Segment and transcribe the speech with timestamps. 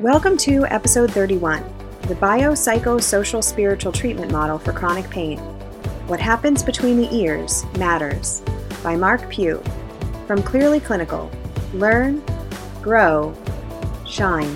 [0.00, 1.64] Welcome to episode 31
[2.02, 5.38] The Biopsychosocial Spiritual Treatment Model for Chronic Pain.
[6.06, 8.42] What Happens Between the Ears Matters
[8.82, 9.62] by Mark Pugh.
[10.26, 11.30] From Clearly Clinical
[11.72, 12.22] Learn,
[12.82, 13.34] Grow,
[14.06, 14.54] Shine.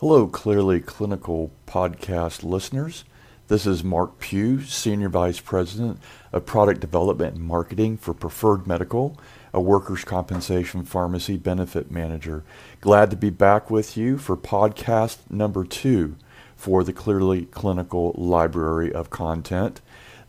[0.00, 3.02] Hello, Clearly Clinical podcast listeners.
[3.48, 5.98] This is Mark Pugh, Senior Vice President
[6.32, 9.18] of Product Development and Marketing for Preferred Medical,
[9.52, 12.44] a workers' compensation pharmacy benefit manager.
[12.80, 16.14] Glad to be back with you for podcast number two
[16.54, 19.80] for the Clearly Clinical Library of Content.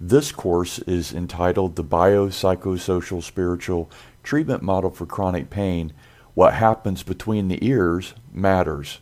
[0.02, 3.92] This course is entitled The Biopsychosocial Spiritual
[4.24, 5.94] Treatment Model for Chronic Pain
[6.34, 9.00] What Happens Between the Ears Matters.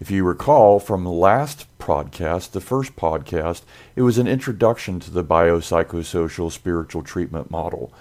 [0.00, 3.62] If you recall from last podcast, the first podcast,
[3.96, 7.92] it was an introduction to the biopsychosocial spiritual treatment model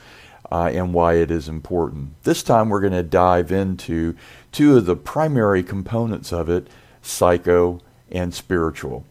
[0.51, 2.21] uh, and why it is important.
[2.21, 4.15] This time we're going to dive into
[4.51, 6.67] two of the primary components of it
[7.01, 7.81] psycho
[8.11, 9.03] and spiritual.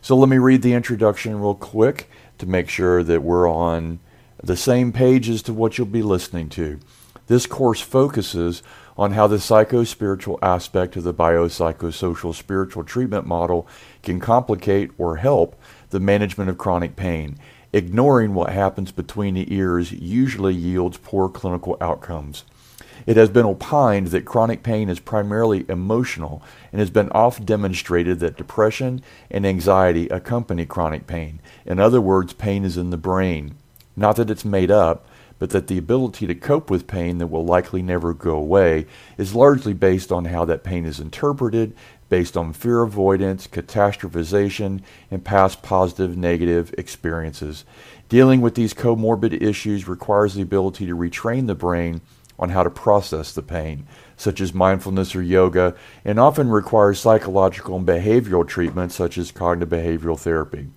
[0.00, 4.00] So let me read the introduction real quick to make sure that we're on
[4.42, 6.80] the same page as to what you'll be listening to.
[7.26, 8.62] This course focuses
[8.96, 13.66] on how the psycho-spiritual aspect of the biopsychosocial spiritual treatment model
[14.02, 15.58] can complicate or help
[15.90, 17.38] the management of chronic pain.
[17.72, 22.44] Ignoring what happens between the ears usually yields poor clinical outcomes.
[23.06, 28.20] It has been opined that chronic pain is primarily emotional and has been often demonstrated
[28.20, 31.40] that depression and anxiety accompany chronic pain.
[31.64, 33.54] In other words, pain is in the brain.
[33.96, 35.06] Not that it's made up,
[35.42, 38.86] but that the ability to cope with pain that will likely never go away
[39.18, 41.74] is largely based on how that pain is interpreted,
[42.08, 47.64] based on fear avoidance, catastrophization, and past positive negative experiences.
[48.08, 52.02] Dealing with these comorbid issues requires the ability to retrain the brain
[52.38, 53.84] on how to process the pain,
[54.16, 59.76] such as mindfulness or yoga, and often requires psychological and behavioral treatment, such as cognitive
[59.76, 60.68] behavioral therapy.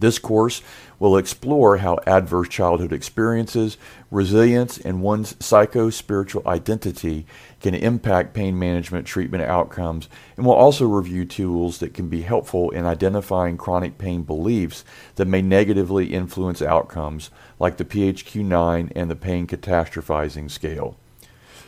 [0.00, 0.62] This course
[0.98, 3.76] will explore how adverse childhood experiences,
[4.10, 7.26] resilience, and one's psycho spiritual identity
[7.60, 12.70] can impact pain management treatment outcomes, and will also review tools that can be helpful
[12.70, 14.84] in identifying chronic pain beliefs
[15.16, 20.96] that may negatively influence outcomes, like the PHQ 9 and the pain catastrophizing scale.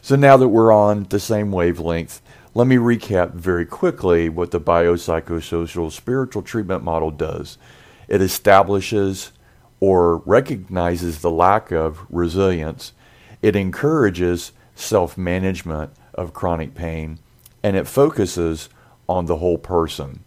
[0.00, 2.22] So now that we're on the same wavelength,
[2.54, 7.56] let me recap very quickly what the biopsychosocial spiritual treatment model does.
[8.12, 9.32] It establishes
[9.80, 12.92] or recognizes the lack of resilience.
[13.40, 17.20] It encourages self management of chronic pain
[17.62, 18.68] and it focuses
[19.08, 20.24] on the whole person.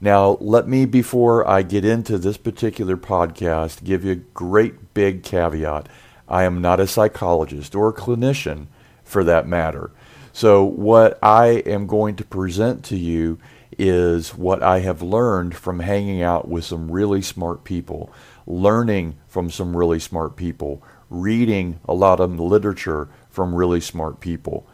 [0.00, 5.22] Now, let me, before I get into this particular podcast, give you a great big
[5.22, 5.90] caveat.
[6.26, 8.68] I am not a psychologist or a clinician
[9.04, 9.90] for that matter.
[10.32, 13.38] So, what I am going to present to you
[13.82, 18.12] is what I have learned from hanging out with some really smart people,
[18.46, 24.64] learning from some really smart people, reading a lot of literature from really smart people.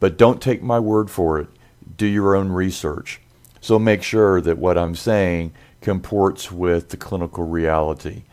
[0.00, 1.48] But don't take my word for it.
[1.96, 3.20] Do your own research.
[3.60, 8.24] So make sure that what I'm saying comports with the clinical reality.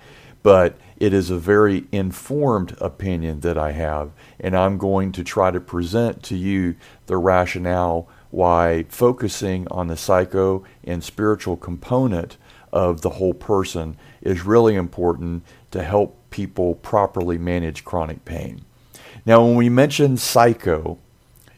[0.41, 5.51] But it is a very informed opinion that I have, and I'm going to try
[5.51, 12.35] to present to you the rationale why focusing on the psycho and spiritual component
[12.71, 18.65] of the whole person is really important to help people properly manage chronic pain.
[19.25, 20.97] Now, when we mention psycho,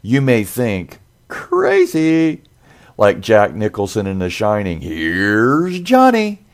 [0.02, 1.00] you may think
[1.30, 2.44] crazy,
[2.98, 4.82] like Jack Nicholson in The Shining.
[4.82, 6.46] Here's Johnny.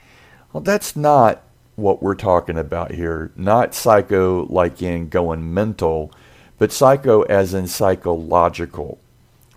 [0.53, 1.41] Well, that's not
[1.75, 3.31] what we're talking about here.
[3.35, 6.11] Not psycho like in going mental,
[6.59, 8.99] but psycho as in psychological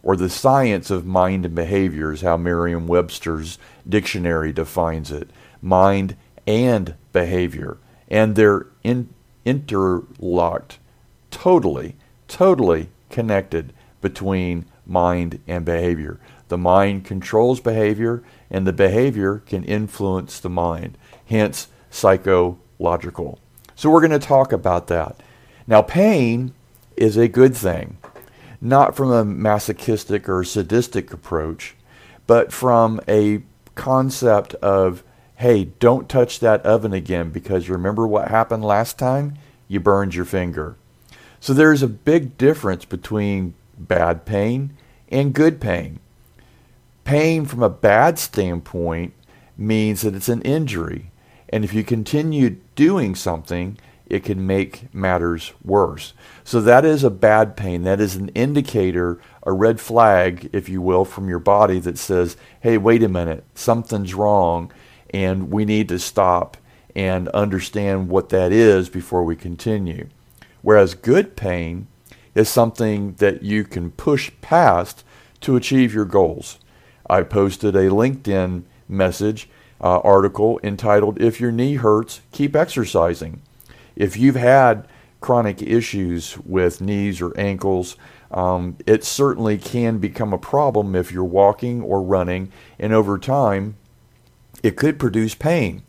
[0.04, 3.58] or the science of mind and behavior is how Merriam Webster's
[3.88, 5.30] dictionary defines it
[5.62, 6.14] mind
[6.46, 7.78] and behavior.
[8.08, 9.08] And they're in,
[9.46, 10.78] interlocked,
[11.30, 11.96] totally,
[12.28, 13.72] totally connected
[14.02, 16.20] between mind and behavior.
[16.48, 23.38] The mind controls behavior, and the behavior can influence the mind, hence, psychological.
[23.74, 25.20] So, we're going to talk about that.
[25.66, 26.52] Now, pain
[26.94, 27.96] is a good thing
[28.64, 31.76] not from a masochistic or sadistic approach,
[32.26, 33.42] but from a
[33.74, 35.04] concept of,
[35.36, 39.36] hey, don't touch that oven again because remember what happened last time?
[39.68, 40.76] You burned your finger.
[41.40, 44.74] So there's a big difference between bad pain
[45.10, 46.00] and good pain.
[47.04, 49.12] Pain from a bad standpoint
[49.58, 51.10] means that it's an injury.
[51.50, 56.12] And if you continue doing something, it can make matters worse.
[56.44, 57.82] So that is a bad pain.
[57.84, 62.36] That is an indicator, a red flag, if you will, from your body that says,
[62.60, 64.70] hey, wait a minute, something's wrong,
[65.10, 66.56] and we need to stop
[66.94, 70.08] and understand what that is before we continue.
[70.62, 71.86] Whereas good pain
[72.34, 75.04] is something that you can push past
[75.40, 76.58] to achieve your goals.
[77.08, 79.48] I posted a LinkedIn message
[79.80, 83.42] uh, article entitled, If Your Knee Hurts, Keep Exercising.
[83.96, 84.86] If you've had
[85.20, 87.96] chronic issues with knees or ankles,
[88.30, 93.76] um, it certainly can become a problem if you're walking or running, and over time,
[94.62, 95.82] it could produce pain.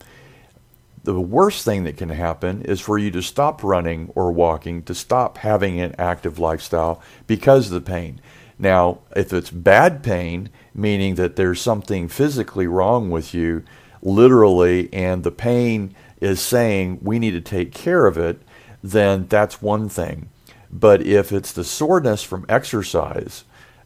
[1.03, 4.95] The worst thing that can happen is for you to stop running or walking, to
[4.95, 8.21] stop having an active lifestyle because of the pain.
[8.57, 13.63] Now, if it's bad pain, meaning that there's something physically wrong with you,
[14.01, 15.93] literally, and the pain
[16.25, 18.41] is saying we need to take care of it,
[18.83, 20.29] then that's one thing.
[20.71, 23.43] But if it's the soreness from exercise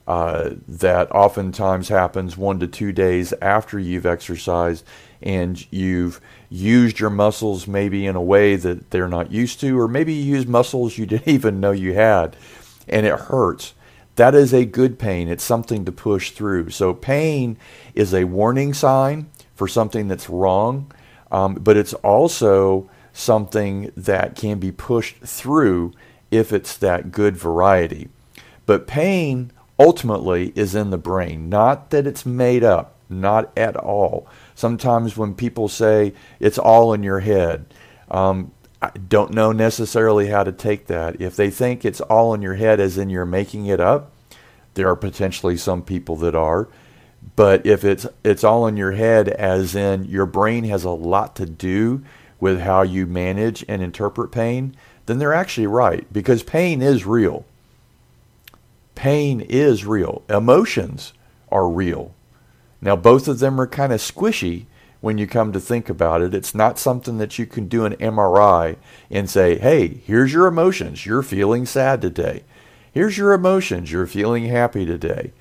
[0.08, 4.84] uh, that oftentimes happens one to two days after you've exercised
[5.22, 6.20] and you've
[6.50, 10.36] used your muscles maybe in a way that they're not used to, or maybe you
[10.38, 12.36] use muscles you didn't even know you had
[12.88, 13.74] and it hurts.
[14.16, 15.28] That is a good pain.
[15.28, 16.72] It's something to push through.
[16.72, 17.58] So, pain
[17.94, 20.92] is a warning sign for something that's wrong
[21.32, 25.94] um, but it's also something that can be pushed through
[26.32, 28.10] if it's that good variety.
[28.66, 34.28] But pain ultimately is in the brain, not that it's made up, not at all.
[34.54, 37.66] Sometimes when people say it's all in your head,
[38.12, 38.52] um,
[38.82, 41.20] I don't know necessarily how to take that.
[41.20, 44.12] If they think it's all in your head, as in you're making it up,
[44.76, 46.70] there are potentially some people that are.
[47.36, 51.36] But if it's it's all in your head, as in your brain has a lot
[51.38, 52.04] to do
[52.40, 54.76] with how you manage and interpret pain,
[55.06, 57.46] then they're actually right because pain is real.
[58.96, 60.24] Pain is real.
[60.30, 61.14] Emotions
[61.52, 62.14] are real.
[62.82, 64.66] Now, both of them are kind of squishy
[65.02, 66.34] when you come to think about it.
[66.34, 68.78] It's not something that you can do an MRI
[69.10, 71.06] and say, hey, here's your emotions.
[71.06, 72.44] You're feeling sad today.
[72.92, 73.92] Here's your emotions.
[73.92, 75.32] You're feeling happy today.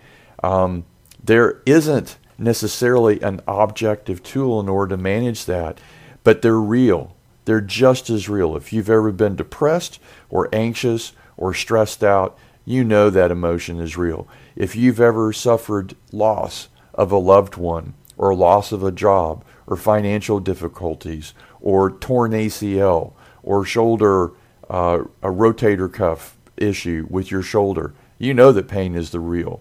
[0.42, 0.84] Um,
[1.28, 5.78] there isn't necessarily an objective tool in order to manage that,
[6.24, 7.14] but they're real.
[7.44, 8.56] They're just as real.
[8.56, 13.98] If you've ever been depressed or anxious or stressed out, you know that emotion is
[13.98, 14.26] real.
[14.56, 19.76] If you've ever suffered loss of a loved one or loss of a job or
[19.76, 24.32] financial difficulties or torn ACL or shoulder,
[24.70, 29.60] uh, a rotator cuff issue with your shoulder, you know that pain is the real.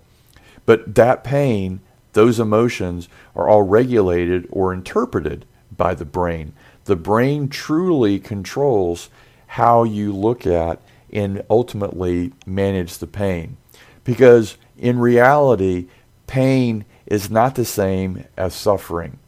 [0.68, 1.80] But that pain,
[2.14, 6.54] those emotions, are all regulated or interpreted by the brain.
[6.86, 9.10] The brain truly controls
[9.48, 10.82] how you look at
[11.12, 13.56] and ultimately manage the pain.
[14.04, 15.88] Because in reality,
[16.28, 19.20] pain is not the same as suffering.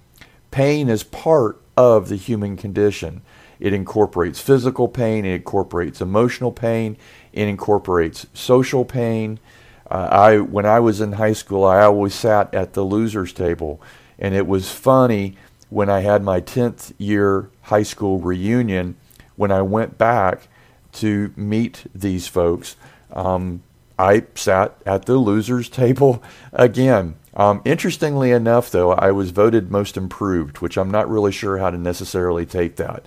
[0.52, 3.22] Pain is part of the human condition.
[3.62, 6.98] It incorporates physical pain, it incorporates emotional pain,
[7.32, 9.40] it incorporates social pain,
[9.98, 13.81] I when I was in high school, I always sat at the losers table,
[14.18, 15.36] and it was funny
[15.69, 18.96] when I had my 10th year high school reunion.
[19.36, 20.48] When I went back
[20.94, 22.76] to meet these folks,
[23.14, 23.64] um,
[23.98, 26.22] I sat at the losers table
[26.54, 27.16] again.
[27.36, 31.69] Um, interestingly enough, though, I was voted most improved, which I'm not really sure how
[31.69, 33.06] to necessarily take that.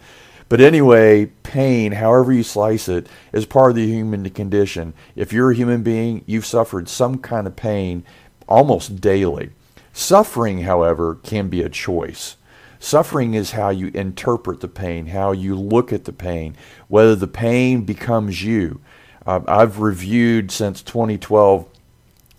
[0.52, 4.92] But anyway, pain, however you slice it, is part of the human condition.
[5.16, 8.04] If you're a human being, you've suffered some kind of pain
[8.46, 9.52] almost daily.
[9.94, 12.36] Suffering, however, can be a choice.
[12.78, 16.54] Suffering is how you interpret the pain, how you look at the pain,
[16.86, 18.78] whether the pain becomes you.
[19.24, 21.66] Uh, I've reviewed since 2012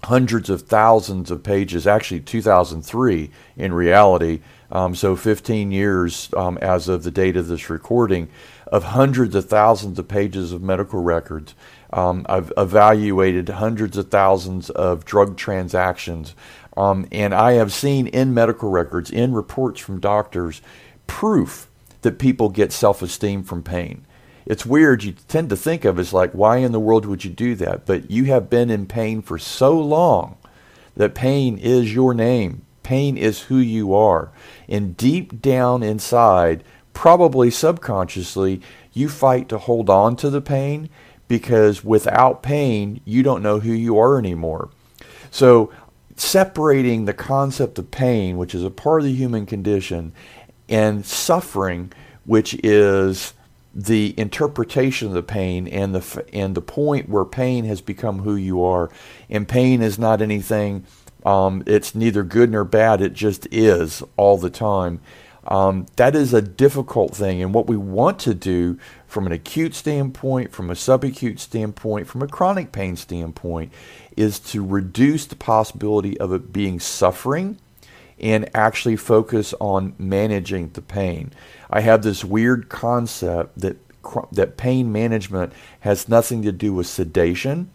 [0.03, 4.41] hundreds of thousands of pages, actually 2003 in reality,
[4.73, 8.27] um, so 15 years um, as of the date of this recording,
[8.67, 11.53] of hundreds of thousands of pages of medical records.
[11.93, 16.33] Um, I've evaluated hundreds of thousands of drug transactions.
[16.75, 20.63] Um, and I have seen in medical records, in reports from doctors,
[21.05, 21.69] proof
[22.01, 24.05] that people get self esteem from pain.
[24.47, 25.03] It's weird.
[25.03, 27.85] You tend to think of as like, why in the world would you do that?
[27.85, 30.37] But you have been in pain for so long
[30.97, 32.65] that pain is your name.
[32.83, 34.31] Pain is who you are.
[34.67, 36.63] And deep down inside,
[36.93, 38.61] probably subconsciously,
[38.91, 40.89] you fight to hold on to the pain
[41.27, 44.69] because without pain, you don't know who you are anymore.
[45.31, 45.71] So
[46.15, 50.13] separating the concept of pain, which is a part of the human condition,
[50.69, 51.91] and suffering,
[52.25, 53.33] which is
[53.73, 58.35] the interpretation of the pain and the and the point where pain has become who
[58.35, 58.91] you are,
[59.29, 60.85] and pain is not anything.
[61.25, 63.01] Um, it's neither good nor bad.
[63.01, 64.99] It just is all the time.
[65.45, 68.77] Um, that is a difficult thing, and what we want to do
[69.07, 73.73] from an acute standpoint, from a subacute standpoint, from a chronic pain standpoint,
[74.15, 77.57] is to reduce the possibility of it being suffering
[78.19, 81.33] and actually focus on managing the pain.
[81.69, 83.77] I have this weird concept that
[84.31, 87.69] that pain management has nothing to do with sedation,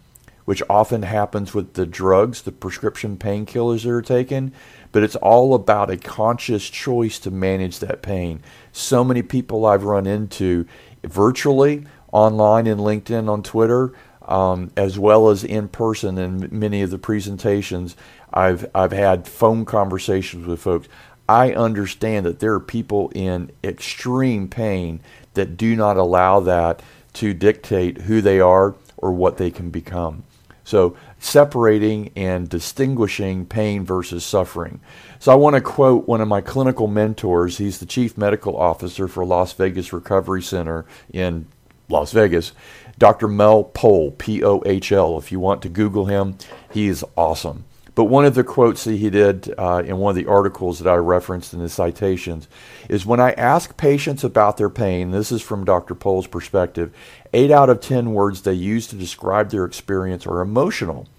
[0.49, 4.51] which often happens with the drugs, the prescription painkillers that are taken,
[4.91, 8.41] but it's all about a conscious choice to manage that pain.
[8.71, 10.65] So many people I've run into
[11.03, 16.89] virtually, online in LinkedIn, on Twitter, um, as well as in person in many of
[16.89, 17.95] the presentations.
[18.33, 20.87] I've I've had phone conversations with folks.
[21.27, 25.01] I understand that there are people in extreme pain
[25.35, 26.81] that do not allow that
[27.13, 30.23] to dictate who they are or what they can become.
[30.69, 34.81] So, separating and distinguishing pain versus suffering.
[35.17, 37.57] So, I want to quote one of my clinical mentors.
[37.57, 41.47] He's the chief medical officer for Las Vegas Recovery Center in
[41.89, 42.51] Las Vegas,
[42.99, 43.27] Dr.
[43.27, 45.17] Mel Pohl, P O H L.
[45.17, 46.37] If you want to Google him,
[46.71, 47.65] he is awesome.
[47.99, 50.89] But one of the quotes that he did uh, in one of the articles that
[50.89, 52.47] I referenced in the citations
[52.87, 55.95] is when I ask patients about their pain, this is from Dr.
[55.95, 56.95] Pohl's perspective,
[57.33, 61.09] eight out of 10 words they use to describe their experience are emotional.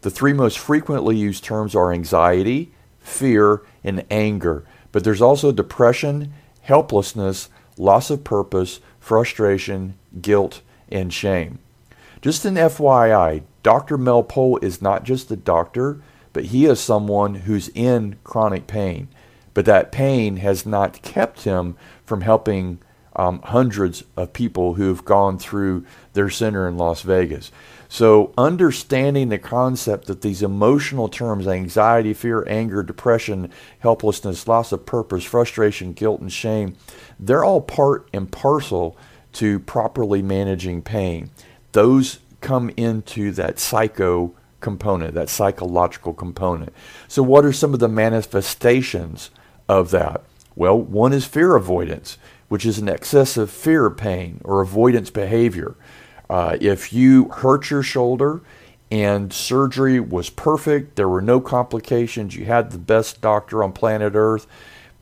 [0.00, 4.64] The three most frequently used terms are anxiety, fear, and anger.
[4.90, 11.58] But there's also depression, helplessness, loss of purpose, frustration, guilt, and shame.
[12.22, 13.98] Just an FYI, Dr.
[13.98, 16.00] Mel Pohl is not just a doctor,
[16.32, 19.08] but he is someone who's in chronic pain.
[19.54, 22.78] But that pain has not kept him from helping
[23.14, 25.84] um, hundreds of people who've gone through
[26.14, 27.52] their center in Las Vegas.
[27.90, 34.86] So, understanding the concept that these emotional terms anxiety, fear, anger, depression, helplessness, loss of
[34.86, 36.74] purpose, frustration, guilt, and shame
[37.22, 38.96] they're all part and parcel
[39.34, 41.30] to properly managing pain.
[41.70, 46.72] Those come into that psycho component, that psychological component.
[47.08, 49.30] So, what are some of the manifestations
[49.68, 50.22] of that?
[50.56, 52.16] Well, one is fear avoidance,
[52.48, 55.74] which is an excessive fear of pain or avoidance behavior.
[56.30, 58.40] Uh, if you hurt your shoulder
[58.90, 64.12] and surgery was perfect, there were no complications, you had the best doctor on planet
[64.14, 64.46] Earth,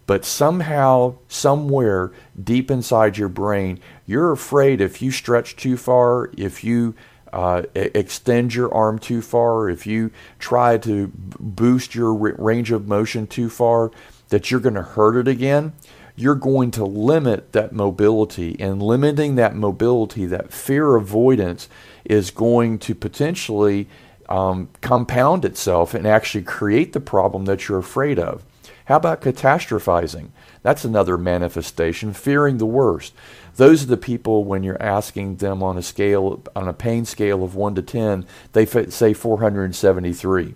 [0.07, 2.13] but somehow, somewhere
[2.43, 6.95] deep inside your brain, you're afraid if you stretch too far, if you
[7.33, 13.27] uh, extend your arm too far, if you try to boost your range of motion
[13.27, 13.91] too far,
[14.31, 15.73] that you're going to hurt it again,
[16.17, 18.57] you're going to limit that mobility.
[18.61, 21.69] And limiting that mobility, that fear avoidance,
[22.05, 23.89] is going to potentially
[24.29, 28.45] um, compound itself and actually create the problem that you're afraid of.
[28.91, 30.31] How about catastrophizing?
[30.65, 33.15] That's another manifestation, fearing the worst.
[33.55, 37.45] Those are the people when you're asking them on a scale, on a pain scale
[37.45, 40.55] of 1 to 10, they say 473.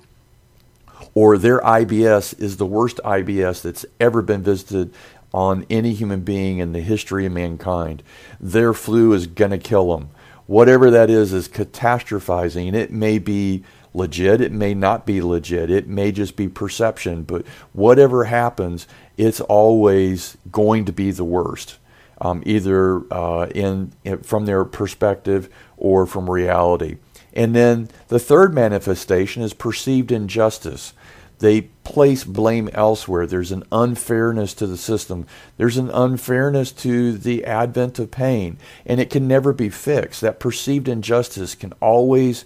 [1.14, 4.92] Or their IBS is the worst IBS that's ever been visited
[5.32, 8.02] on any human being in the history of mankind.
[8.40, 10.10] Their flu is going to kill them.
[10.46, 12.74] Whatever that is, is catastrophizing.
[12.74, 13.62] It may be
[13.94, 18.86] legit, it may not be legit, it may just be perception, but whatever happens,
[19.16, 21.78] it's always going to be the worst
[22.20, 26.96] um, either uh, in, in, from their perspective or from reality.
[27.32, 30.92] And then the third manifestation is perceived injustice.
[31.40, 33.26] They place blame elsewhere.
[33.26, 35.26] There's an unfairness to the system.
[35.56, 40.20] There's an unfairness to the advent of pain, and it can never be fixed.
[40.20, 42.44] That perceived injustice can always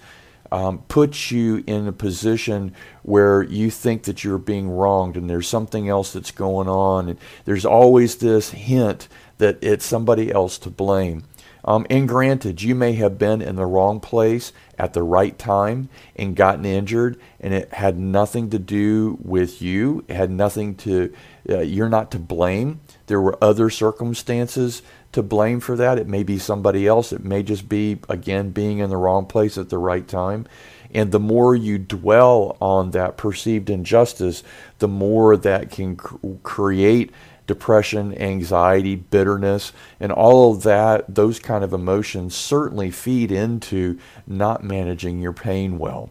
[0.51, 5.49] um, put you in a position where you think that you're being wronged and there's
[5.49, 7.09] something else that's going on.
[7.09, 11.25] And there's always this hint that it's somebody else to blame.
[11.65, 15.91] Um, and granted, you may have been in the wrong place at the right time
[16.17, 20.05] and gotten injured, and it had nothing to do with you.
[20.09, 21.13] It had nothing to,
[21.49, 22.81] uh, you're not to blame.
[23.07, 24.81] There were other circumstances
[25.13, 25.99] to blame for that.
[25.99, 27.13] It may be somebody else.
[27.13, 30.47] It may just be, again, being in the wrong place at the right time.
[30.93, 34.43] And the more you dwell on that perceived injustice,
[34.79, 37.13] the more that can cr- create
[37.47, 44.63] depression, anxiety, bitterness, and all of that, those kind of emotions certainly feed into not
[44.63, 46.11] managing your pain well.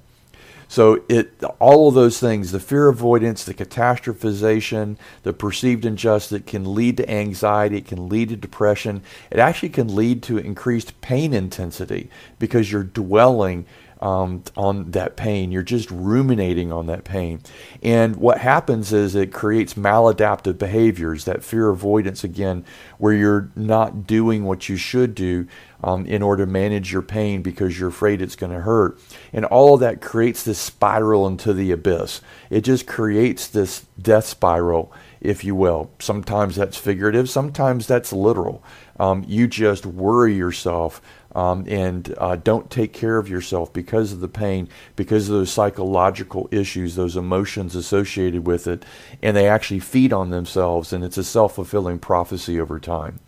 [0.67, 6.75] So it all of those things, the fear avoidance, the catastrophization, the perceived injustice can
[6.75, 9.01] lead to anxiety, it can lead to depression.
[9.31, 12.09] It actually can lead to increased pain intensity
[12.39, 13.65] because you're dwelling
[14.01, 15.51] um, on that pain.
[15.51, 17.41] You're just ruminating on that pain.
[17.81, 22.65] And what happens is it creates maladaptive behaviors, that fear avoidance again,
[22.97, 25.47] where you're not doing what you should do
[25.83, 28.99] um, in order to manage your pain because you're afraid it's going to hurt.
[29.33, 32.21] And all of that creates this spiral into the abyss.
[32.49, 35.91] It just creates this death spiral, if you will.
[35.99, 38.63] Sometimes that's figurative, sometimes that's literal.
[38.99, 41.01] Um, you just worry yourself
[41.35, 45.51] um, and uh, don't take care of yourself because of the pain, because of those
[45.51, 48.83] psychological issues, those emotions associated with it,
[49.21, 53.19] and they actually feed on themselves, and it's a self fulfilling prophecy over time.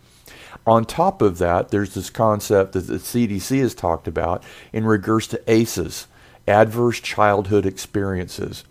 [0.65, 5.27] On top of that, there's this concept that the CDC has talked about in regards
[5.27, 6.08] to ACEs,
[6.48, 8.63] adverse childhood experiences.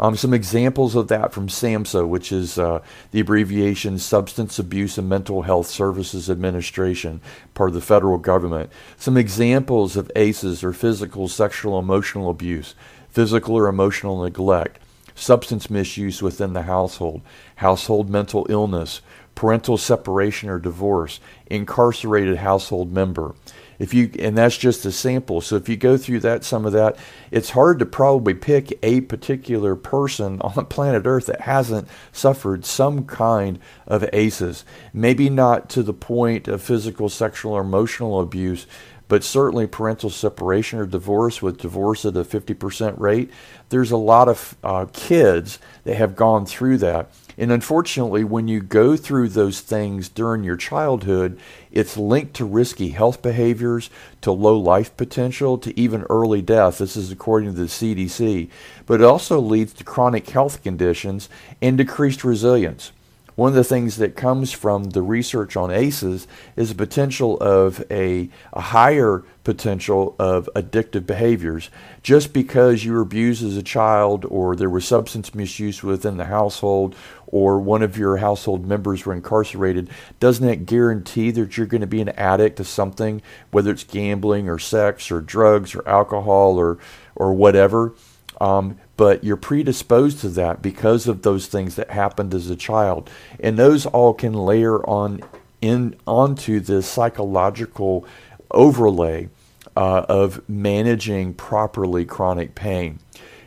[0.00, 2.80] Um, some examples of that from SAMHSA, which is uh,
[3.10, 7.20] the abbreviation Substance Abuse and Mental Health Services Administration,
[7.52, 8.70] part of the federal government.
[8.96, 12.74] Some examples of ACEs are physical, sexual, emotional abuse,
[13.10, 14.78] physical or emotional neglect,
[15.14, 17.20] substance misuse within the household,
[17.56, 19.02] household mental illness,
[19.34, 23.34] parental separation or divorce, incarcerated household member
[23.80, 25.40] if you and that's just a sample.
[25.40, 26.96] So if you go through that some of that
[27.32, 32.64] it's hard to probably pick a particular person on the planet earth that hasn't suffered
[32.64, 33.58] some kind
[33.88, 38.66] of ACEs maybe not to the point of physical sexual or emotional abuse
[39.10, 43.28] but certainly parental separation or divorce with divorce at a 50% rate.
[43.68, 47.10] There's a lot of uh, kids that have gone through that
[47.40, 51.40] and unfortunately, when you go through those things during your childhood,
[51.72, 53.88] it's linked to risky health behaviors,
[54.20, 56.76] to low life potential, to even early death.
[56.76, 58.50] This is according to the CDC.
[58.84, 61.30] But it also leads to chronic health conditions
[61.62, 62.92] and decreased resilience.
[63.40, 66.26] One of the things that comes from the research on ACEs
[66.56, 71.70] is the potential of a, a, higher potential of addictive behaviors.
[72.02, 76.26] Just because you were abused as a child, or there was substance misuse within the
[76.26, 76.94] household,
[77.28, 81.86] or one of your household members were incarcerated, doesn't that guarantee that you're going to
[81.86, 83.22] be an addict to something,
[83.52, 86.76] whether it's gambling or sex or drugs or alcohol or,
[87.16, 87.94] or whatever?
[88.40, 93.10] Um, but you're predisposed to that because of those things that happened as a child,
[93.38, 95.22] and those all can layer on
[95.60, 98.06] in onto this psychological
[98.50, 99.28] overlay
[99.76, 102.98] uh, of managing properly chronic pain.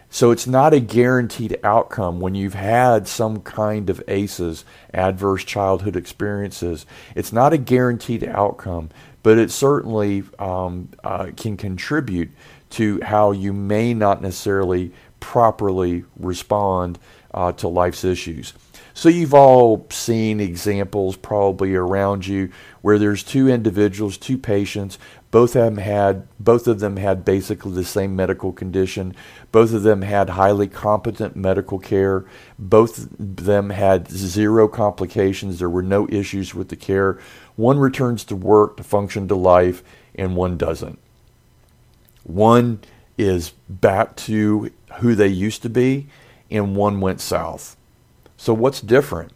[0.10, 5.96] So it's not a guaranteed outcome when you've had some kind of ACEs, adverse childhood
[5.96, 6.86] experiences.
[7.16, 8.92] It's not a guaranteed outcome,
[9.24, 12.30] but it certainly um, uh, can contribute
[12.74, 17.00] to how you may not necessarily properly respond
[17.34, 18.54] uh, to life's issues.
[18.94, 25.00] So you've all seen examples probably around you where there's two individuals, two patients,
[25.34, 29.16] both of them had both of them had basically the same medical condition.
[29.52, 32.26] Both of them had highly competent medical care.
[32.60, 35.58] Both of them had zero complications.
[35.58, 37.18] There were no issues with the care.
[37.56, 39.84] One returns to work to function to life
[40.14, 41.00] and one doesn't.
[42.24, 42.80] One
[43.18, 46.08] is back to who they used to be,
[46.50, 47.76] and one went south.
[48.38, 49.32] So, what's different?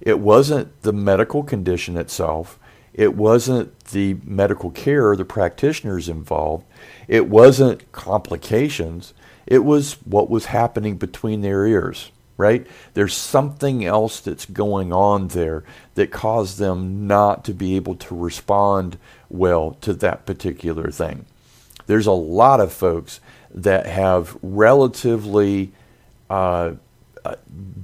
[0.00, 2.58] It wasn't the medical condition itself,
[2.92, 6.64] it wasn't the medical care, the practitioners involved,
[7.08, 9.14] it wasn't complications,
[9.46, 12.10] it was what was happening between their ears.
[12.38, 12.66] Right?
[12.94, 15.62] There's something else that's going on there
[15.94, 18.96] that caused them not to be able to respond
[19.28, 21.26] well to that particular thing.
[21.86, 23.20] There's a lot of folks
[23.54, 25.72] that have relatively
[26.30, 26.72] uh,
[27.24, 27.36] uh,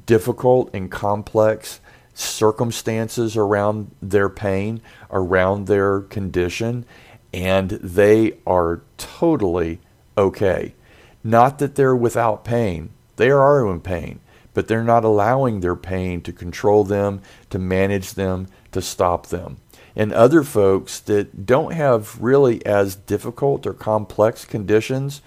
[0.07, 1.81] difficult and complex
[2.15, 4.81] circumstances around their pain,
[5.11, 6.85] around their condition,
[7.33, 9.81] and they are totally
[10.17, 10.75] okay.
[11.23, 14.21] Not that they're without pain, they are in pain,
[14.55, 19.59] but they're not allowing their pain to control them, to manage them, to stop them.
[19.99, 25.21] And other folks that don't have really as difficult or complex conditions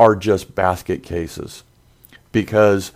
[0.00, 1.62] are just basket cases
[2.32, 2.92] because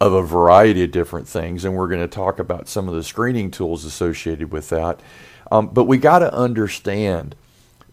[0.00, 1.64] of a variety of different things.
[1.64, 4.98] And we're going to talk about some of the screening tools associated with that.
[5.52, 7.36] Um, but we got to understand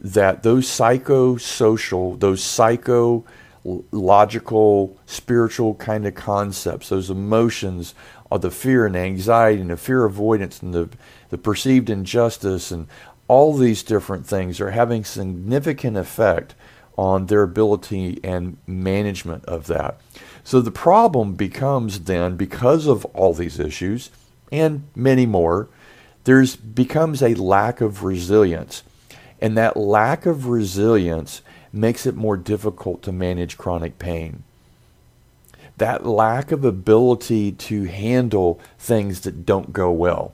[0.02, 7.94] that those psychosocial, those psychological, spiritual kind of concepts, those emotions
[8.32, 10.90] of the fear and anxiety and the fear avoidance and the,
[11.30, 12.88] the perceived injustice and
[13.28, 16.56] all these different things are having significant effect
[16.98, 20.00] on their ability and management of that.
[20.44, 24.10] So the problem becomes then, because of all these issues
[24.52, 25.68] and many more,
[26.24, 28.84] there's becomes a lack of resilience.
[29.40, 34.44] And that lack of resilience makes it more difficult to manage chronic pain.
[35.78, 40.34] That lack of ability to handle things that don't go well.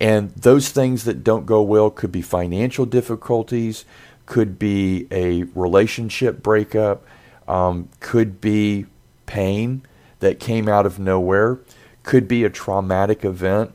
[0.00, 3.84] And those things that don't go well could be financial difficulties,
[4.24, 7.04] could be a relationship breakup,
[7.46, 8.86] um, could be
[9.26, 9.82] pain
[10.20, 11.58] that came out of nowhere,
[12.02, 13.72] could be a traumatic event.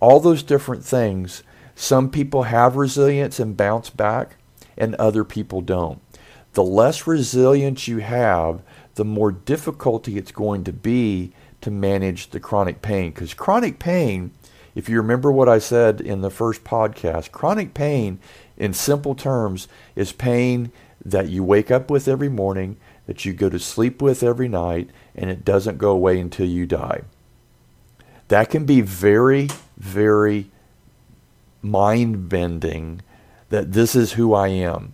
[0.00, 1.42] All those different things.
[1.74, 4.36] Some people have resilience and bounce back,
[4.78, 6.00] and other people don't.
[6.54, 8.62] The less resilience you have,
[8.94, 13.10] the more difficulty it's going to be to manage the chronic pain.
[13.10, 14.30] Because chronic pain,
[14.76, 18.20] if you remember what I said in the first podcast, chronic pain,
[18.58, 20.70] in simple terms, is pain
[21.02, 24.90] that you wake up with every morning, that you go to sleep with every night,
[25.14, 27.00] and it doesn't go away until you die.
[28.28, 30.50] That can be very, very
[31.62, 33.00] mind bending
[33.48, 34.92] that this is who I am.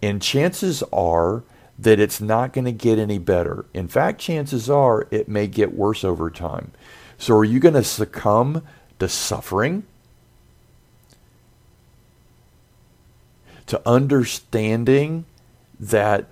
[0.00, 1.42] And chances are
[1.76, 3.64] that it's not going to get any better.
[3.74, 6.70] In fact, chances are it may get worse over time.
[7.18, 8.62] So, are you going to succumb
[8.98, 9.84] to suffering?
[13.66, 15.24] To understanding
[15.80, 16.26] that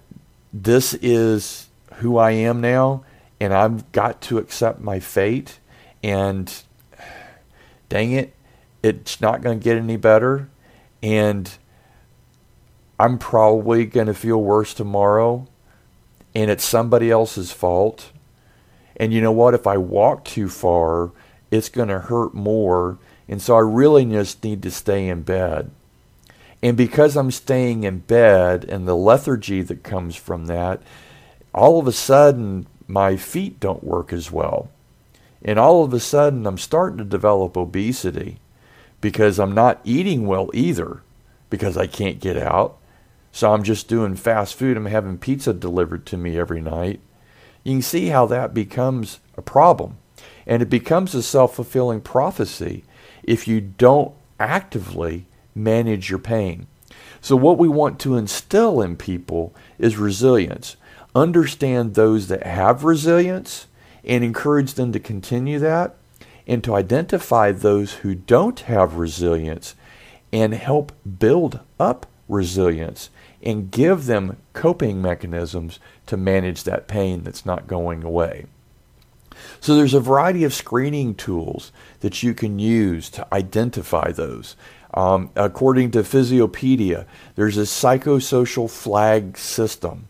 [0.53, 3.05] this is who I am now
[3.41, 5.59] and I've got to accept my fate
[6.03, 6.53] and
[7.89, 8.35] dang it,
[8.83, 10.49] it's not going to get any better.
[11.03, 11.51] And
[12.99, 15.49] I'm probably going to feel worse tomorrow
[16.35, 18.13] and it's somebody else's fault.
[18.97, 19.55] And you know what?
[19.55, 21.11] If I walk too far,
[21.53, 22.99] it's going to hurt more.
[23.29, 25.71] And so I really just need to stay in bed.
[26.63, 30.81] And because I'm staying in bed and the lethargy that comes from that,
[31.55, 34.71] all of a sudden my feet don't work as well.
[35.45, 38.39] And all of a sudden I'm starting to develop obesity
[39.01, 41.03] because I'm not eating well either
[41.51, 42.79] because I can't get out.
[43.31, 44.77] So I'm just doing fast food.
[44.77, 47.01] I'm having pizza delivered to me every night.
[47.65, 49.99] You can see how that becomes a problem.
[50.47, 52.85] And it becomes a self fulfilling prophecy
[53.23, 56.67] if you don't actively manage your pain.
[57.21, 60.77] So, what we want to instill in people is resilience.
[61.15, 63.67] Understand those that have resilience
[64.05, 65.95] and encourage them to continue that,
[66.47, 69.77] and to identify those who don't have resilience
[70.33, 73.11] and help build up resilience
[73.43, 78.47] and give them coping mechanisms to manage that pain that's not going away.
[79.61, 84.57] So there's a variety of screening tools that you can use to identify those.
[84.95, 90.09] Um, according to Physiopedia, there's a psychosocial flag system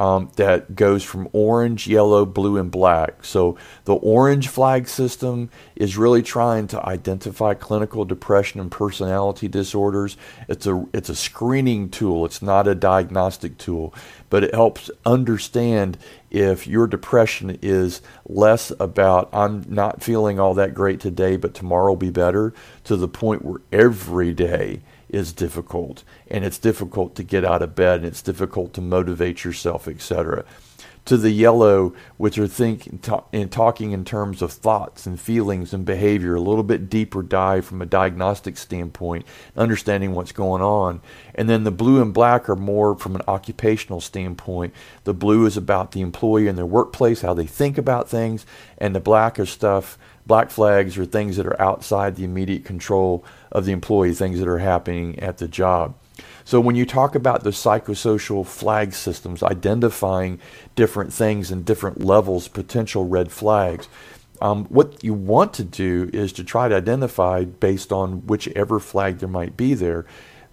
[0.00, 3.22] um, that goes from orange, yellow, blue, and black.
[3.22, 10.16] So the orange flag system is really trying to identify clinical depression and personality disorders.
[10.48, 12.24] It's a it's a screening tool.
[12.24, 13.94] It's not a diagnostic tool,
[14.30, 15.98] but it helps understand
[16.30, 21.90] if your depression is less about I'm not feeling all that great today, but tomorrow
[21.90, 26.04] will be better to the point where every day is difficult.
[26.28, 30.44] And it's difficult to get out of bed and it's difficult to motivate yourself etc
[31.04, 33.00] to the yellow which are thinking
[33.32, 37.64] and talking in terms of thoughts and feelings and behavior a little bit deeper dive
[37.64, 41.00] from a diagnostic standpoint understanding what's going on.
[41.34, 44.74] And then the blue and black are more from an occupational standpoint.
[45.04, 48.46] The blue is about the employee and their workplace how they think about things.
[48.78, 53.24] And the black is stuff black flags are things that are outside the immediate control
[53.50, 55.92] of the employee, things that are happening at the job.
[56.44, 60.40] So when you talk about the psychosocial flag systems, identifying
[60.74, 63.88] different things and different levels, potential red flags,
[64.40, 69.18] um, what you want to do is to try to identify based on whichever flag
[69.18, 70.06] there might be there,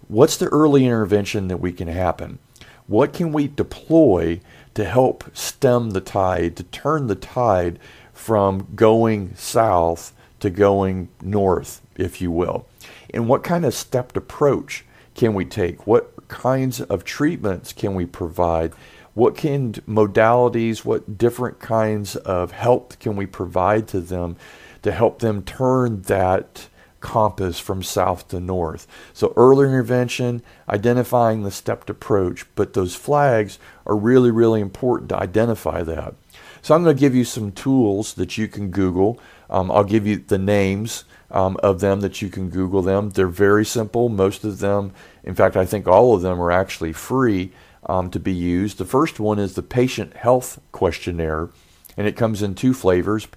[0.08, 2.38] what's the early intervention that we can happen?
[2.86, 4.40] What can we deploy
[4.74, 7.78] to help stem the tide, to turn the tide
[8.12, 12.66] from going south to going north, if you will?
[13.12, 14.84] And what kind of stepped approach
[15.18, 15.84] can we take?
[15.84, 18.72] What kinds of treatments can we provide?
[19.14, 24.36] What kind modalities, what different kinds of help can we provide to them
[24.82, 26.68] to help them turn that
[27.00, 28.86] compass from south to north?
[29.12, 35.18] So, early intervention, identifying the stepped approach, but those flags are really, really important to
[35.18, 36.14] identify that.
[36.62, 39.20] So, I'm going to give you some tools that you can Google.
[39.50, 43.10] Um, I'll give you the names um, of them that you can Google them.
[43.10, 44.08] They're very simple.
[44.08, 44.92] Most of them,
[45.24, 47.52] in fact, I think all of them are actually free
[47.86, 48.78] um, to be used.
[48.78, 51.50] The first one is the Patient Health Questionnaire,
[51.96, 53.28] and it comes in two flavors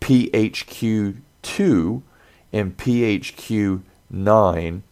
[0.00, 2.02] PHQ2
[2.52, 4.82] and PHQ9.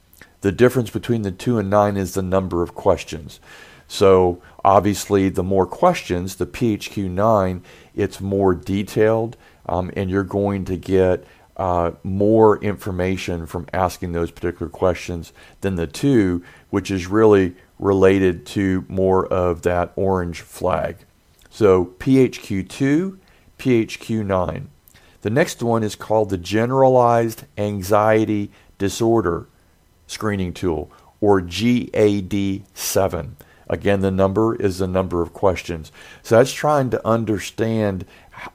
[0.41, 3.41] The difference between the 2 and 9 is the number of questions.
[3.89, 7.61] So, obviously, the more questions, the PHQ9,
[7.95, 11.25] it's more detailed, um, and you're going to get
[11.57, 18.45] uh, more information from asking those particular questions than the 2, which is really related
[18.47, 20.97] to more of that orange flag.
[21.49, 23.19] So, PHQ2,
[23.59, 24.67] PHQ9.
[25.23, 29.47] The next one is called the Generalized Anxiety Disorder
[30.07, 33.31] Screening Tool, or GAD7.
[33.69, 35.91] Again, the number is the number of questions.
[36.23, 38.05] So that's trying to understand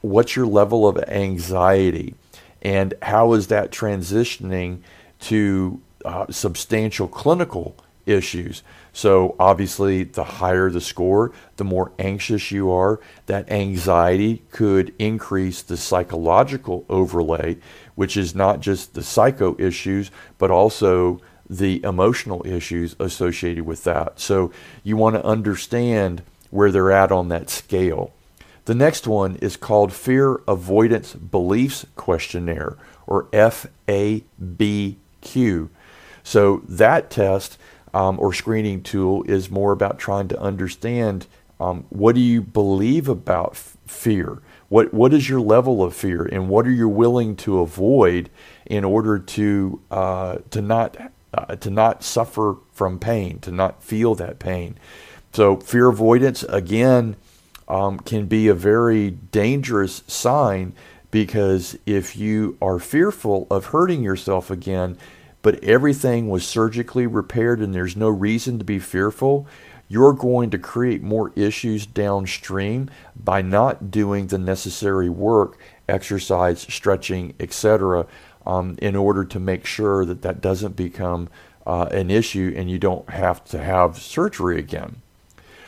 [0.02, 2.16] what's your level of anxiety
[2.62, 4.80] and how is that transitioning
[5.22, 8.64] to uh, substantial clinical issues.
[8.94, 13.00] So, obviously, the higher the score, the more anxious you are.
[13.28, 17.58] That anxiety could increase the psychological overlay,
[17.96, 24.20] which is not just the psycho issues, but also the emotional issues associated with that.
[24.20, 24.52] So,
[24.84, 28.14] you want to understand where they're at on that scale.
[28.66, 34.96] The next one is called Fear Avoidance Beliefs Questionnaire, or FABQ.
[36.24, 37.58] So, that test
[37.94, 41.28] um, or screening tool is more about trying to understand
[41.60, 44.40] um, what do you believe about f- fear?
[44.70, 48.30] What, what is your level of fear and what are you willing to avoid
[48.66, 50.98] in order to, uh, to, not,
[51.34, 54.78] uh, to not suffer from pain, to not feel that pain?
[55.34, 57.16] So, fear avoidance, again,
[57.68, 60.74] um, can be a very dangerous sign
[61.10, 64.98] because if you are fearful of hurting yourself again,
[65.42, 69.48] but everything was surgically repaired and there's no reason to be fearful,
[69.88, 75.58] you're going to create more issues downstream by not doing the necessary work,
[75.90, 78.06] exercise, stretching, etc.,
[78.46, 81.30] um, in order to make sure that that doesn't become
[81.66, 85.02] uh, an issue and you don't have to have surgery again.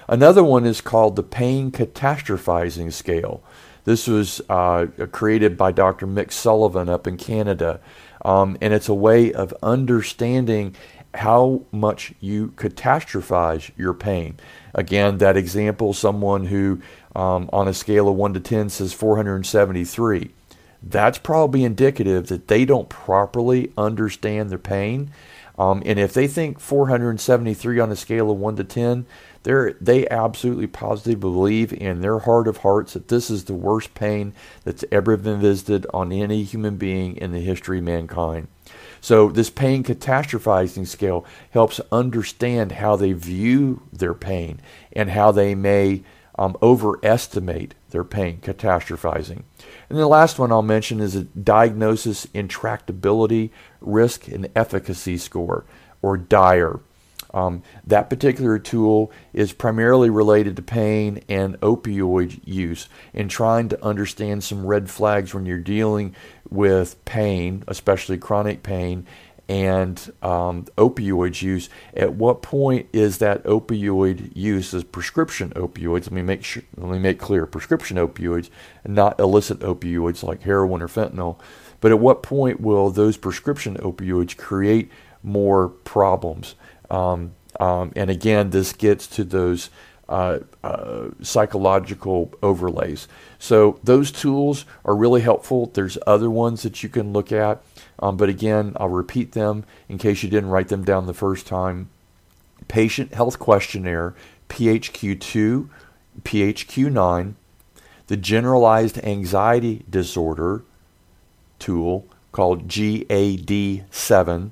[0.07, 3.41] Another one is called the pain catastrophizing scale.
[3.85, 6.07] This was uh, created by Dr.
[6.07, 7.79] Mick Sullivan up in Canada.
[8.23, 10.75] Um, and it's a way of understanding
[11.13, 14.37] how much you catastrophize your pain.
[14.73, 16.81] Again, that example, someone who
[17.15, 20.31] um, on a scale of 1 to 10 says 473,
[20.85, 25.11] that's probably indicative that they don't properly understand their pain.
[25.57, 29.05] Um, and if they think 473 on a scale of 1 to 10,
[29.43, 33.93] they they absolutely positively believe in their heart of hearts that this is the worst
[33.93, 38.47] pain that's ever been visited on any human being in the history of mankind.
[38.99, 44.61] So this pain catastrophizing scale helps understand how they view their pain
[44.93, 46.03] and how they may
[46.39, 49.43] um, overestimate their pain, catastrophizing.
[49.93, 55.65] And the last one I'll mention is a diagnosis intractability risk and efficacy score,
[56.01, 56.79] or DIRE.
[57.31, 63.85] Um, that particular tool is primarily related to pain and opioid use and trying to
[63.85, 66.15] understand some red flags when you're dealing
[66.49, 69.05] with pain, especially chronic pain,
[69.49, 71.69] and um, opioid use.
[71.93, 76.03] At what point is that opioid use as prescription opioids?
[76.03, 78.49] Let me make sure, let me make clear: prescription opioids,
[78.85, 81.39] not illicit opioids like heroin or fentanyl.
[81.81, 84.89] But at what point will those prescription opioids create
[85.21, 86.55] more problems?
[86.89, 89.69] Um, um, and again, this gets to those
[90.09, 93.07] uh, uh, psychological overlays.
[93.39, 95.71] So those tools are really helpful.
[95.73, 97.63] There's other ones that you can look at,
[97.99, 101.47] um, but again, I'll repeat them in case you didn't write them down the first
[101.47, 101.89] time.
[102.67, 104.13] Patient Health Questionnaire,
[104.49, 105.69] PHQ2,
[106.21, 107.33] PHQ9,
[108.07, 110.63] the Generalized Anxiety Disorder
[111.59, 114.51] tool called GAD7,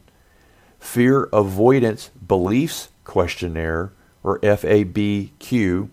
[0.79, 3.91] Fear Avoidance Beliefs Questionnaire,
[4.23, 5.89] or FABQ,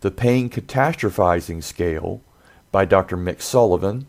[0.00, 2.20] the Pain Catastrophizing Scale
[2.70, 3.16] by Dr.
[3.16, 4.06] Mick Sullivan,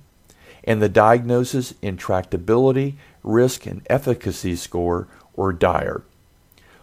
[0.64, 6.04] and the Diagnosis Intractability, Risk, and Efficacy Score, or DIRE.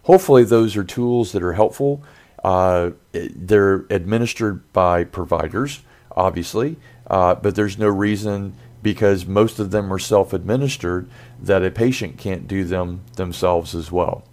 [0.05, 2.03] Hopefully, those are tools that are helpful.
[2.42, 5.81] Uh, they're administered by providers,
[6.12, 11.09] obviously, uh, but there's no reason because most of them are self administered,
[11.40, 14.24] that a patient can't do them themselves as well.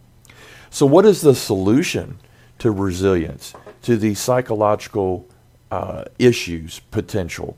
[0.73, 2.17] So, what is the solution
[2.59, 5.27] to resilience, to the psychological
[5.69, 7.57] uh, issues potential?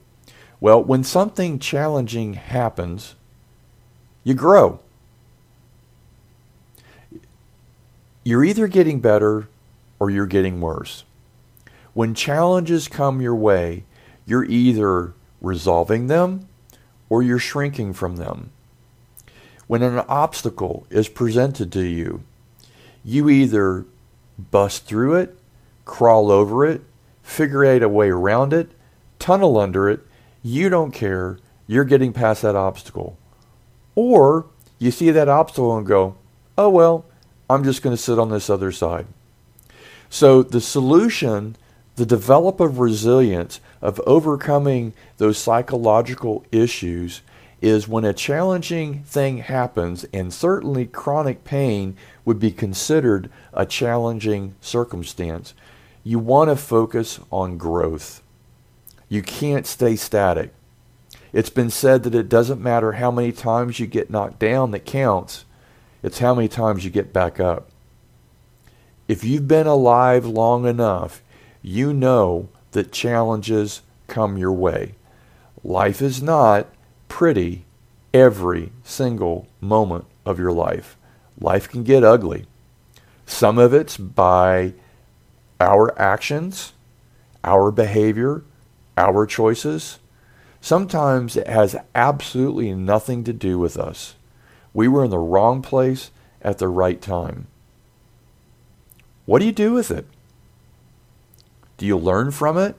[0.60, 3.14] Well, when something challenging happens,
[4.24, 4.80] you grow.
[8.24, 9.48] You're either getting better
[10.00, 11.04] or you're getting worse.
[11.94, 13.84] When challenges come your way,
[14.26, 16.48] you're either resolving them
[17.10, 18.50] or you're shrinking from them.
[19.68, 22.24] When an obstacle is presented to you,
[23.04, 23.86] you either
[24.52, 25.38] bust through it,
[25.86, 26.82] crawl over it,
[27.22, 28.72] figure out a way around it,
[29.20, 30.02] tunnel under it.
[30.42, 31.40] You don't care.
[31.68, 33.18] You're getting past that obstacle.
[33.96, 34.46] Or
[34.80, 36.16] you see that obstacle and go,
[36.58, 37.06] oh, well,
[37.50, 39.06] I'm just going to sit on this other side.
[40.10, 41.56] So the solution,
[41.96, 47.22] the develop of resilience, of overcoming those psychological issues
[47.64, 51.96] is when a challenging thing happens, and certainly chronic pain
[52.26, 55.54] would be considered a challenging circumstance,
[56.04, 58.22] you want to focus on growth.
[59.08, 60.54] You can't stay static.
[61.32, 64.86] It's been said that it doesn't matter how many times you get knocked down that
[64.86, 65.46] counts,
[66.04, 67.70] it's how many times you get back up.
[69.08, 71.22] If you've been alive long enough,
[71.62, 74.96] you know that challenges come your way.
[75.64, 76.68] Life is not
[77.14, 77.64] pretty
[78.12, 80.98] every single moment of your life.
[81.40, 82.48] Life can get ugly.
[83.28, 84.74] Some of it's by
[85.62, 86.74] our actions,
[87.44, 88.44] our behavior,
[88.98, 90.00] our choices.
[90.60, 94.16] Sometimes it has absolutely nothing to do with us.
[94.74, 96.10] We were in the wrong place
[96.42, 97.46] at the right time.
[99.28, 100.08] What do you do with it?
[101.78, 102.76] Do you learn from it?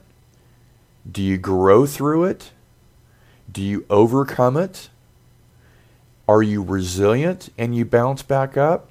[1.09, 2.51] Do you grow through it?
[3.55, 4.89] Do you overcome it?
[6.27, 8.89] Are you resilient and you bounce back up?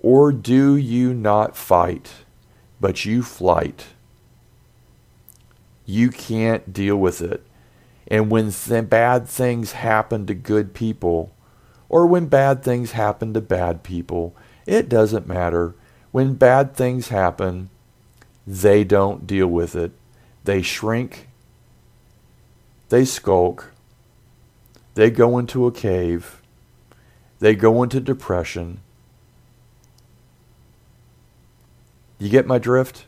[0.00, 2.12] Or do you not fight,
[2.80, 3.86] but you flight?
[5.84, 7.44] You can't deal with it.
[8.06, 11.32] And when th- bad things happen to good people,
[11.88, 14.32] or when bad things happen to bad people,
[14.64, 15.74] it doesn't matter.
[16.12, 17.68] When bad things happen,
[18.46, 19.90] they don't deal with it.
[20.44, 21.29] They shrink.
[22.90, 23.70] They skulk.
[24.94, 26.42] They go into a cave.
[27.38, 28.80] They go into depression.
[32.18, 33.06] You get my drift?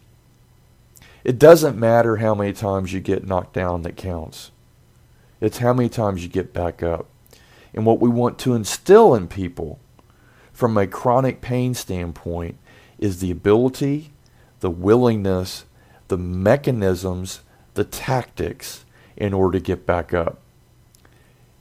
[1.25, 4.53] It doesn't matter how many times you get knocked down that counts.
[5.41, 7.09] It's how many times you get back up.
[7.75, 9.81] And what we want to instill in people
[10.53, 12.57] from a chronic pain standpoint
[12.99, 14.13] is the ability,
[14.61, 15.65] the willingness,
[16.07, 17.41] the mechanisms,
[17.75, 18.85] the tactics
[19.17, 20.39] in order to get back up.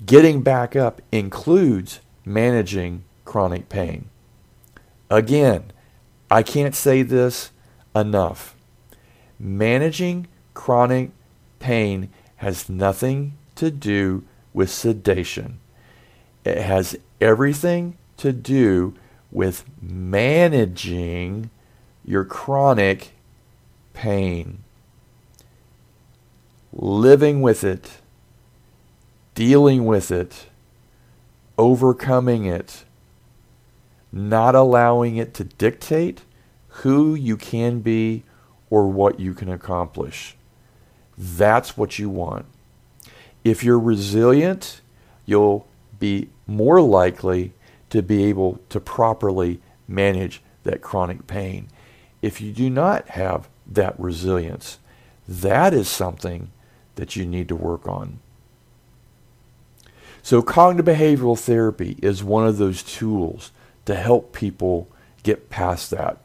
[0.05, 4.09] Getting back up includes managing chronic pain.
[5.09, 5.71] Again,
[6.29, 7.51] I can't say this
[7.95, 8.55] enough.
[9.39, 11.11] Managing chronic
[11.59, 15.59] pain has nothing to do with sedation.
[16.43, 18.95] It has everything to do
[19.31, 21.49] with managing
[22.03, 23.11] your chronic
[23.93, 24.63] pain,
[26.73, 27.99] living with it,
[29.35, 30.47] dealing with it,
[31.57, 32.85] overcoming it,
[34.11, 36.21] not allowing it to dictate
[36.67, 38.23] who you can be
[38.69, 40.35] or what you can accomplish.
[41.17, 42.45] That's what you want.
[43.43, 44.81] If you're resilient,
[45.25, 45.67] you'll
[45.99, 47.53] be more likely
[47.89, 51.67] to be able to properly manage that chronic pain.
[52.21, 54.79] If you do not have that resilience,
[55.27, 56.51] that is something
[56.95, 58.19] that you need to work on.
[60.23, 63.51] So, cognitive behavioral therapy is one of those tools
[63.85, 64.87] to help people
[65.23, 66.19] get past that.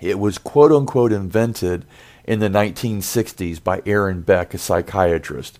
[0.00, 1.86] It was quote unquote invented
[2.24, 5.58] in the 1960s by Aaron Beck, a psychiatrist.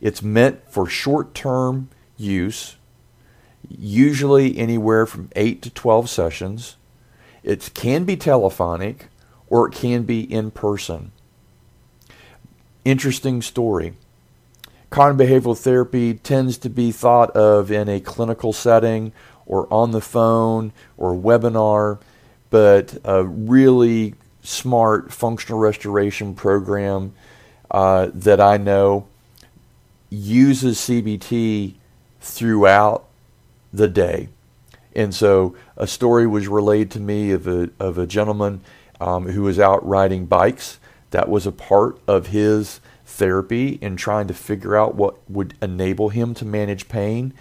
[0.00, 2.76] It's meant for short term use,
[3.68, 6.76] usually anywhere from 8 to 12 sessions.
[7.42, 9.06] It can be telephonic
[9.48, 11.12] or it can be in person.
[12.88, 13.92] Interesting story.
[14.88, 19.12] Cognitive behavioral therapy tends to be thought of in a clinical setting
[19.44, 21.98] or on the phone or webinar,
[22.48, 27.12] but a really smart functional restoration program
[27.70, 29.06] uh, that I know
[30.08, 31.74] uses CBT
[32.22, 33.04] throughout
[33.70, 34.30] the day.
[34.96, 38.62] And so a story was relayed to me of a, of a gentleman
[38.98, 40.78] um, who was out riding bikes.
[41.10, 46.10] That was a part of his therapy in trying to figure out what would enable
[46.10, 47.32] him to manage pain.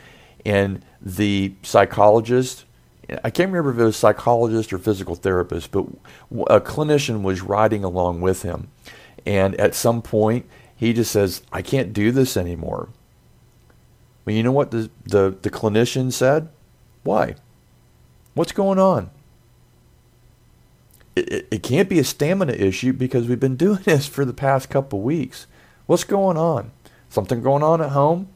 [0.46, 2.66] And the psychologist,
[3.24, 5.86] I can't remember if it was psychologist or physical therapist, but
[6.48, 8.70] a clinician was riding along with him.
[9.26, 10.46] And at some point,
[10.76, 12.90] he just says, I can't do this anymore.
[14.24, 16.50] Well, you know what the, the, the clinician said?
[17.04, 17.36] Why?
[18.34, 19.10] What's going on?
[21.18, 24.70] It, it can't be a stamina issue because we've been doing this for the past
[24.70, 25.48] couple weeks.
[25.86, 26.72] What's going on?
[27.10, 28.30] Something going on at home?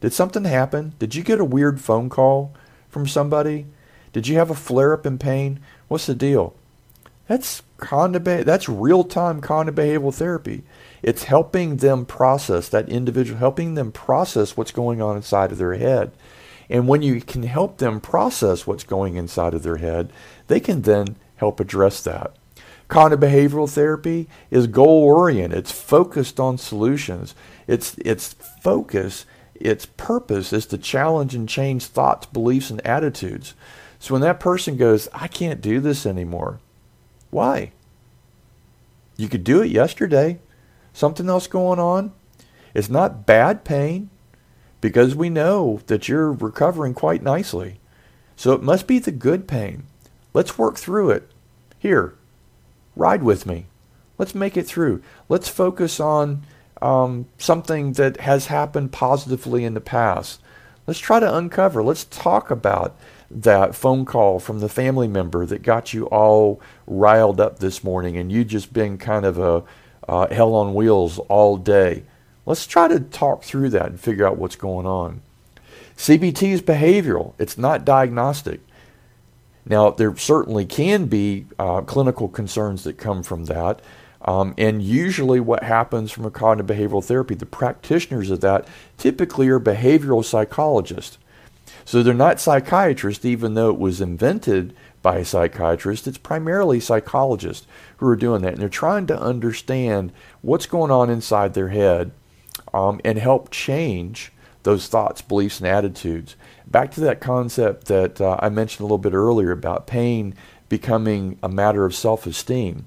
[0.00, 0.94] Did something happen?
[0.98, 2.52] Did you get a weird phone call
[2.88, 3.66] from somebody?
[4.12, 5.60] Did you have a flare up in pain?
[5.88, 6.54] What's the deal?
[7.28, 10.62] That's cognitive, that's real-time cognitive behavioral therapy.
[11.02, 15.74] It's helping them process that individual, helping them process what's going on inside of their
[15.74, 16.12] head.
[16.68, 20.12] And when you can help them process what's going inside of their head,
[20.48, 22.36] they can then help address that.
[22.88, 25.58] Cognitive behavioral therapy is goal oriented.
[25.58, 27.34] It's focused on solutions.
[27.66, 33.54] Its its focus, its purpose is to challenge and change thoughts, beliefs, and attitudes.
[33.98, 36.60] So when that person goes, I can't do this anymore,
[37.30, 37.72] why?
[39.16, 40.38] You could do it yesterday.
[40.92, 42.12] Something else going on.
[42.72, 44.10] It's not bad pain
[44.80, 47.80] because we know that you're recovering quite nicely.
[48.36, 49.84] So it must be the good pain.
[50.36, 51.30] Let's work through it.
[51.78, 52.12] Here,
[52.94, 53.68] ride with me.
[54.18, 55.02] Let's make it through.
[55.30, 56.42] Let's focus on
[56.82, 60.42] um, something that has happened positively in the past.
[60.86, 61.82] Let's try to uncover.
[61.82, 62.98] Let's talk about
[63.30, 68.18] that phone call from the family member that got you all riled up this morning
[68.18, 69.64] and you just been kind of a
[70.06, 72.02] uh, hell on wheels all day.
[72.44, 75.22] Let's try to talk through that and figure out what's going on.
[75.96, 78.60] CBT is behavioral, it's not diagnostic.
[79.68, 83.82] Now, there certainly can be uh, clinical concerns that come from that.
[84.22, 89.48] Um, and usually, what happens from a cognitive behavioral therapy, the practitioners of that typically
[89.48, 91.18] are behavioral psychologists.
[91.84, 96.08] So they're not psychiatrists, even though it was invented by a psychiatrist.
[96.08, 97.66] It's primarily psychologists
[97.98, 98.54] who are doing that.
[98.54, 100.12] And they're trying to understand
[100.42, 102.10] what's going on inside their head
[102.74, 104.32] um, and help change
[104.64, 106.34] those thoughts, beliefs, and attitudes.
[106.66, 110.34] Back to that concept that uh, I mentioned a little bit earlier about pain
[110.68, 112.86] becoming a matter of self esteem.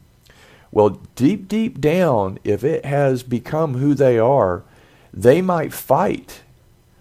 [0.71, 4.63] Well, deep, deep down, if it has become who they are,
[5.13, 6.41] they might fight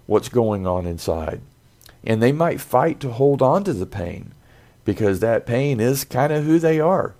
[0.06, 1.40] what's going on inside.
[2.04, 4.32] And they might fight to hold on to the pain
[4.84, 7.14] because that pain is kind of who they are.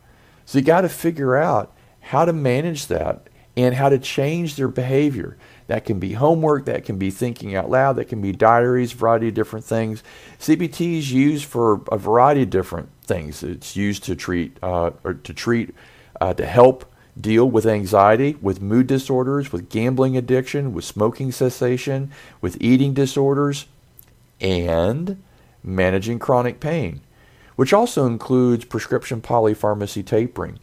[0.47, 4.69] So you got to figure out how to manage that and how to change their
[4.69, 5.37] behavior.
[5.69, 9.29] That can be homework, that can be thinking out loud, that can be diaries, variety
[9.29, 10.03] of different things.
[10.41, 13.43] CBT is used for a variety of different things.
[13.43, 15.75] It's used to treat uh, or to treat
[16.21, 16.91] uh, to help
[17.21, 22.11] deal with anxiety, with mood disorders, with gambling addiction, with smoking cessation,
[22.41, 23.67] with eating disorders,
[24.41, 25.23] and
[25.63, 27.01] managing chronic pain,
[27.57, 30.59] which also includes prescription polypharmacy tapering.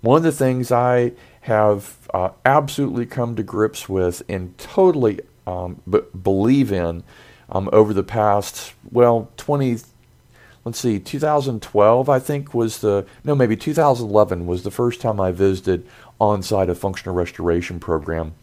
[0.00, 1.12] One of the things I
[1.46, 7.04] have uh, absolutely come to grips with and totally um, b- believe in
[7.48, 9.78] um, over the past, well, 20,
[10.64, 15.30] let's see, 2012, I think was the, no, maybe 2011 was the first time I
[15.30, 15.86] visited
[16.20, 18.34] on site a functional restoration program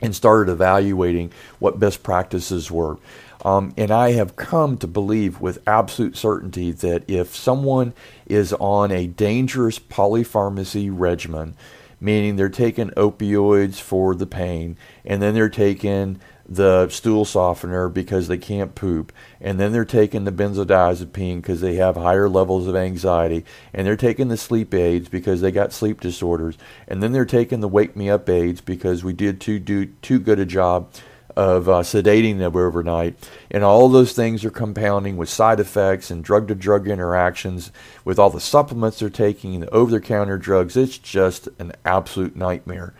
[0.00, 1.30] and started evaluating
[1.60, 2.98] what best practices were.
[3.44, 7.92] Um, and I have come to believe with absolute certainty that if someone
[8.26, 11.54] is on a dangerous polypharmacy regimen,
[12.02, 18.26] meaning they're taking opioids for the pain, and then they're taking the stool softener because
[18.26, 22.74] they can't poop, and then they're taking the benzodiazepine because they have higher levels of
[22.74, 27.24] anxiety, and they're taking the sleep aids because they got sleep disorders, and then they're
[27.24, 30.92] taking the wake me up aids because we did too do too good a job
[31.36, 33.16] of uh, sedating them overnight.
[33.50, 37.72] And all those things are compounding with side effects and drug to drug interactions
[38.04, 40.76] with all the supplements they're taking, and the over the counter drugs.
[40.76, 42.94] It's just an absolute nightmare.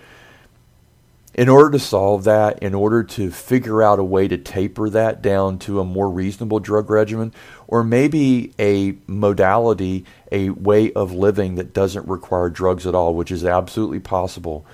[1.35, 5.23] In order to solve that, in order to figure out a way to taper that
[5.23, 7.33] down to a more reasonable drug regimen,
[7.67, 13.31] or maybe a modality, a way of living that doesn't require drugs at all, which
[13.31, 14.67] is absolutely possible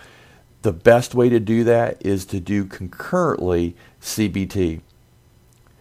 [0.62, 4.80] the best way to do that is to do concurrently CBT,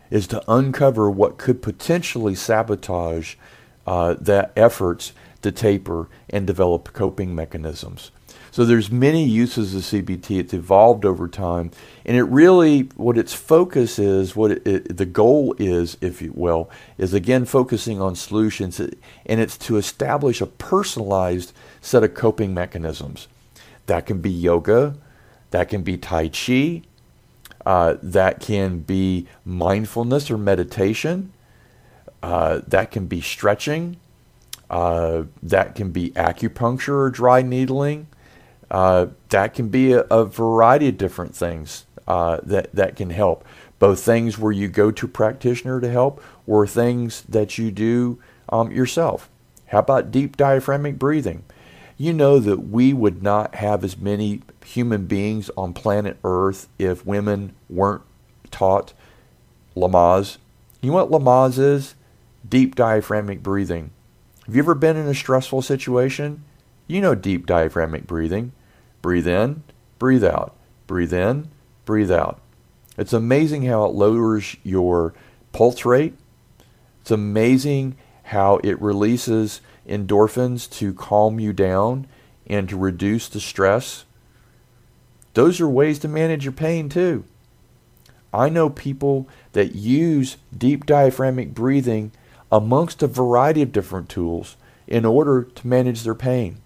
[0.09, 3.36] is to uncover what could potentially sabotage
[3.86, 8.11] uh, that efforts to taper and develop coping mechanisms.
[8.51, 10.39] So there's many uses of CBT.
[10.39, 11.71] It's evolved over time,
[12.05, 16.32] and it really what its focus is, what it, it, the goal is, if you
[16.34, 22.53] will, is again focusing on solutions, and it's to establish a personalized set of coping
[22.53, 23.28] mechanisms.
[23.88, 24.95] That can be yoga,
[25.51, 26.83] that can be Tai Chi,
[27.65, 31.33] uh, that can be mindfulness or meditation,
[32.23, 33.97] uh, that can be stretching,
[34.69, 38.07] uh, that can be acupuncture or dry needling,
[38.71, 43.45] uh, that can be a, a, variety of different things uh, that, that can help.
[43.79, 48.19] Both things where you go to practitioner to help or things that you do
[48.49, 49.29] um, yourself.
[49.67, 51.43] How about deep diaphragmic breathing?
[51.97, 57.05] You know that we would not have as many human beings on planet Earth if
[57.05, 58.03] women weren't
[58.51, 58.93] taught
[59.75, 60.37] Lamaze.
[60.81, 61.95] You know what Lamaze is?
[62.47, 63.89] Deep diaphragmic breathing.
[64.45, 66.43] Have you ever been in a stressful situation?
[66.85, 68.53] You know deep diaphragmic breathing.
[69.01, 69.63] Breathe in,
[69.99, 70.55] breathe out.
[70.85, 71.49] Breathe in,
[71.83, 72.39] breathe out.
[72.97, 75.13] It's amazing how it lowers your
[75.51, 76.13] pulse rate.
[77.01, 82.07] It's amazing how it releases endorphins to calm you down
[82.45, 84.05] and to reduce the stress.
[85.33, 87.23] Those are ways to manage your pain too.
[88.33, 92.11] I know people that use deep diaphragmic breathing
[92.51, 94.57] amongst a variety of different tools
[94.88, 96.57] in order to manage their pain.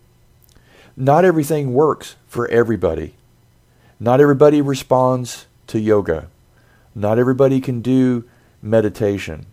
[0.95, 3.15] Not everything works for everybody.
[3.99, 6.27] Not everybody responds to yoga.
[6.93, 8.25] Not everybody can do
[8.61, 9.45] meditation.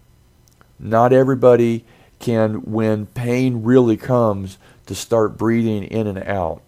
[0.78, 1.84] Not everybody
[2.18, 6.62] can, when pain really comes, to start breathing in and out.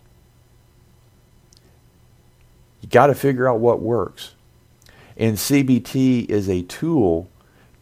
[2.81, 4.35] You got to figure out what works.
[5.17, 7.29] And CBT is a tool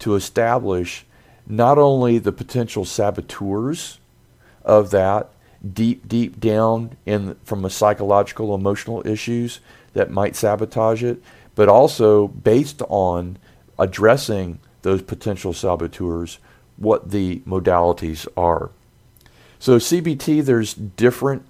[0.00, 1.04] to establish
[1.46, 3.98] not only the potential saboteurs
[4.64, 5.30] of that
[5.72, 9.60] deep, deep down in from a psychological, emotional issues
[9.94, 11.22] that might sabotage it,
[11.54, 13.38] but also based on
[13.78, 16.38] addressing those potential saboteurs,
[16.78, 18.70] what the modalities are.
[19.58, 21.44] So CBT, there's different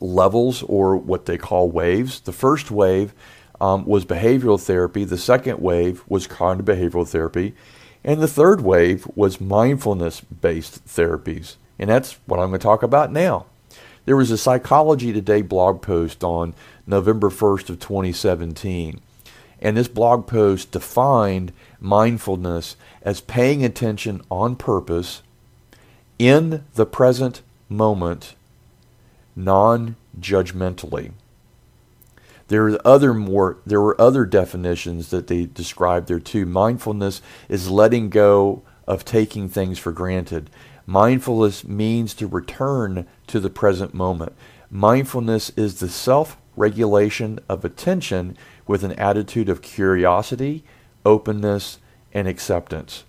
[0.00, 2.20] levels or what they call waves.
[2.20, 3.14] The first wave
[3.60, 5.04] um, was behavioral therapy.
[5.04, 7.54] The second wave was cognitive behavioral therapy.
[8.04, 11.56] And the third wave was mindfulness based therapies.
[11.78, 13.46] And that's what I'm going to talk about now.
[14.04, 16.54] There was a Psychology Today blog post on
[16.86, 19.00] November 1st of 2017.
[19.60, 25.22] And this blog post defined mindfulness as paying attention on purpose
[26.18, 28.34] in the present moment
[29.36, 31.12] non-judgmentally.
[32.48, 36.46] There are other more there were other definitions that they described there too.
[36.46, 40.48] Mindfulness is letting go of taking things for granted.
[40.86, 44.32] Mindfulness means to return to the present moment.
[44.70, 48.36] Mindfulness is the self-regulation of attention
[48.68, 50.62] with an attitude of curiosity,
[51.04, 51.78] openness,
[52.14, 53.02] and acceptance.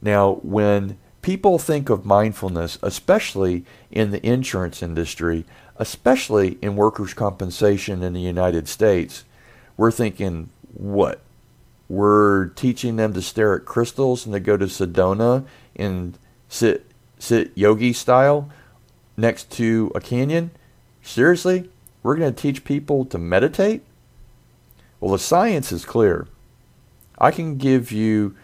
[0.00, 5.44] Now, when people think of mindfulness, especially in the insurance industry,
[5.76, 9.24] especially in workers' compensation in the United States,
[9.76, 11.20] we're thinking, what?
[11.88, 15.44] We're teaching them to stare at crystals and to go to Sedona
[15.74, 16.16] and
[16.48, 16.86] sit
[17.18, 18.50] sit yogi style
[19.16, 20.50] next to a canyon?
[21.02, 21.70] Seriously?
[22.02, 23.82] We're going to teach people to meditate?
[25.00, 26.28] Well, the science is clear.
[27.18, 28.36] I can give you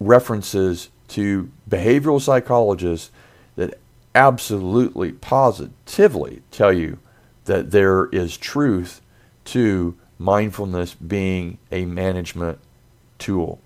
[0.00, 3.10] references to behavioral psychologists
[3.56, 3.78] that
[4.14, 6.98] absolutely positively tell you
[7.44, 9.00] that there is truth
[9.44, 12.58] to mindfulness being a management
[13.18, 13.60] tool.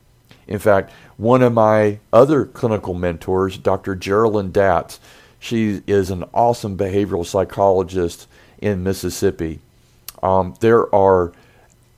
[0.47, 3.97] In fact, one of my other clinical mentors, Dr.
[3.97, 4.99] Geralyn Datz,
[5.39, 8.27] she is an awesome behavioral psychologist
[8.59, 9.61] in Mississippi.
[10.23, 11.33] Um, there are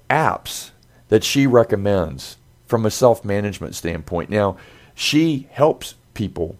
[0.08, 0.70] apps
[1.08, 2.36] that she recommends
[2.66, 4.30] from a self management standpoint.
[4.30, 4.56] Now,
[4.94, 6.56] she helps people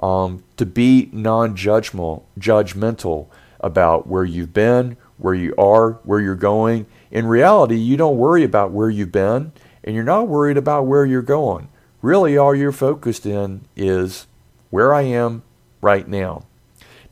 [0.01, 3.27] um, to be non judgmental
[3.61, 6.87] about where you've been, where you are, where you're going.
[7.11, 9.53] In reality, you don't worry about where you've been
[9.85, 11.68] and you're not worried about where you're going.
[12.03, 14.26] Really, all you're focused in is
[14.70, 15.43] where I am
[15.81, 16.45] right now.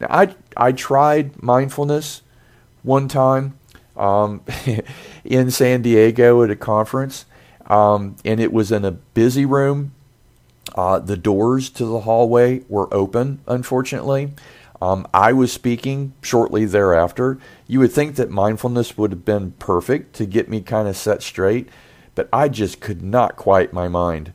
[0.01, 2.23] Now, I, I tried mindfulness
[2.83, 3.59] one time
[3.97, 4.43] um,
[5.25, 7.27] in San Diego at a conference,
[7.67, 9.93] um, and it was in a busy room.
[10.75, 14.33] Uh, the doors to the hallway were open, unfortunately.
[14.81, 17.39] Um, I was speaking shortly thereafter.
[17.67, 21.23] You would think that mindfulness would have been perfect to get me kind of set
[21.23, 21.69] straight,
[22.19, 24.33] but I just could not quiet my mind.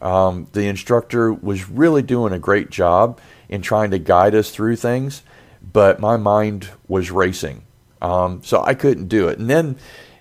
[0.00, 3.20] Um, the instructor was really doing a great job
[3.50, 5.22] in trying to guide us through things,
[5.60, 7.64] but my mind was racing.
[8.00, 9.38] Um, so I couldn't do it.
[9.38, 9.76] And then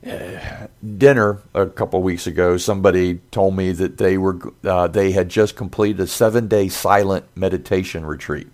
[0.06, 5.30] uh, dinner a couple weeks ago, somebody told me that they were uh, they had
[5.30, 8.48] just completed a seven day silent meditation retreat.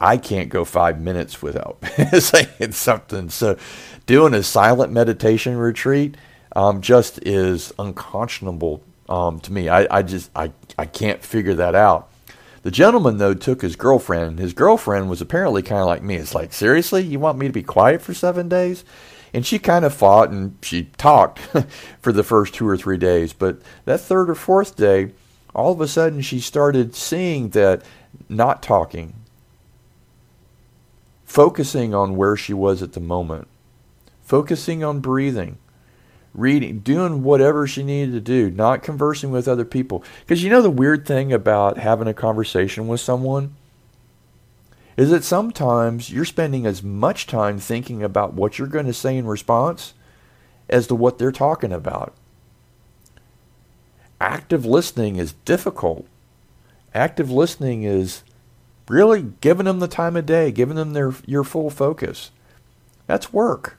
[0.00, 1.78] I can't go five minutes without
[2.18, 3.28] saying something.
[3.28, 3.58] So,
[4.06, 6.16] doing a silent meditation retreat
[6.56, 9.68] um, just is unconscionable um, to me.
[9.68, 12.10] I, I just I, I can't figure that out.
[12.62, 14.38] The gentleman though took his girlfriend.
[14.38, 16.16] His girlfriend was apparently kind of like me.
[16.16, 18.84] It's like seriously, you want me to be quiet for seven days?
[19.32, 21.38] And she kind of fought and she talked
[22.00, 23.32] for the first two or three days.
[23.32, 25.12] But that third or fourth day,
[25.54, 27.82] all of a sudden she started seeing that
[28.28, 29.14] not talking,
[31.30, 33.46] focusing on where she was at the moment,
[34.20, 35.56] focusing on breathing,
[36.34, 40.02] reading, doing whatever she needed to do, not conversing with other people.
[40.22, 43.54] Because you know the weird thing about having a conversation with someone
[44.96, 49.16] is that sometimes you're spending as much time thinking about what you're going to say
[49.16, 49.94] in response
[50.68, 52.12] as to what they're talking about.
[54.20, 56.08] Active listening is difficult.
[56.92, 58.24] Active listening is
[58.90, 62.30] really giving them the time of day, giving them their your full focus.
[63.06, 63.78] That's work.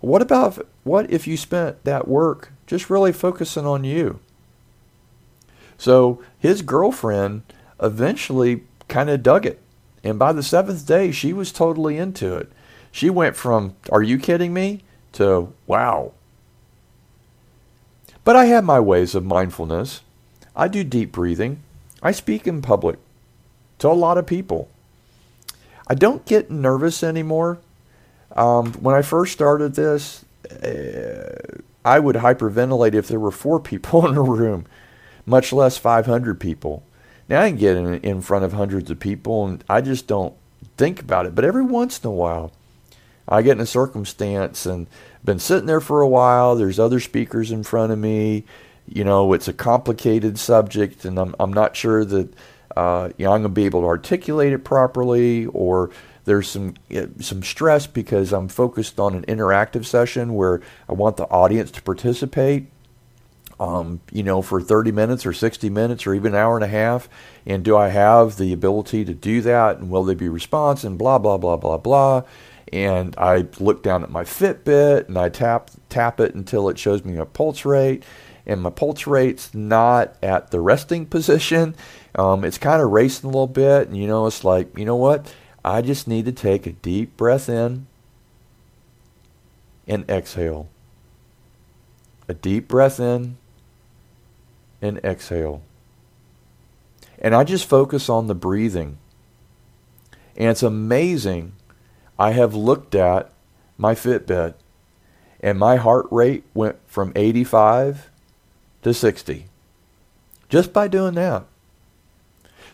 [0.00, 4.20] What about what if you spent that work just really focusing on you?
[5.76, 7.42] So his girlfriend
[7.82, 9.60] eventually kind of dug it.
[10.04, 12.52] And by the seventh day, she was totally into it.
[12.92, 14.82] She went from, Are you kidding me?
[15.14, 16.12] to, Wow.
[18.22, 20.02] But I have my ways of mindfulness.
[20.54, 21.62] I do deep breathing.
[22.02, 22.98] I speak in public
[23.84, 24.68] to a lot of people.
[25.86, 27.58] I don't get nervous anymore
[28.34, 34.06] um, when I first started this, uh, I would hyperventilate if there were four people
[34.06, 34.66] in a room,
[35.24, 36.82] much less 500 people.
[37.28, 40.34] Now I can get in, in front of hundreds of people and I just don't
[40.76, 41.34] think about it.
[41.34, 42.52] But every once in a while,
[43.26, 44.86] I get in a circumstance and
[45.24, 46.54] been sitting there for a while.
[46.54, 48.44] There's other speakers in front of me.
[48.86, 52.34] You know, it's a complicated subject, and I'm I'm not sure that
[52.76, 55.90] uh, you know I'm going to be able to articulate it properly, or
[56.24, 56.74] there's some
[57.20, 61.82] some stress because I'm focused on an interactive session where I want the audience to
[61.82, 62.66] participate.
[63.60, 66.68] Um, you know, for 30 minutes or 60 minutes or even an hour and a
[66.68, 67.08] half,
[67.46, 69.78] and do I have the ability to do that?
[69.78, 70.90] And will they be responsive?
[70.90, 72.22] And blah blah blah blah blah.
[72.72, 77.04] And I look down at my Fitbit and I tap tap it until it shows
[77.04, 78.02] me my pulse rate
[78.46, 81.74] and my pulse rate's not at the resting position.
[82.14, 84.96] Um, it's kind of racing a little bit, and you know, it's like, you know
[84.96, 85.32] what?
[85.64, 87.86] I just need to take a deep breath in
[89.86, 90.68] and exhale.
[92.28, 93.36] A deep breath in
[94.80, 95.62] and exhale.
[97.18, 98.98] And I just focus on the breathing.
[100.36, 101.54] And it's amazing.
[102.18, 103.30] I have looked at
[103.78, 104.54] my Fitbit
[105.40, 108.10] and my heart rate went from 85
[108.82, 109.46] to 60
[110.48, 111.44] just by doing that.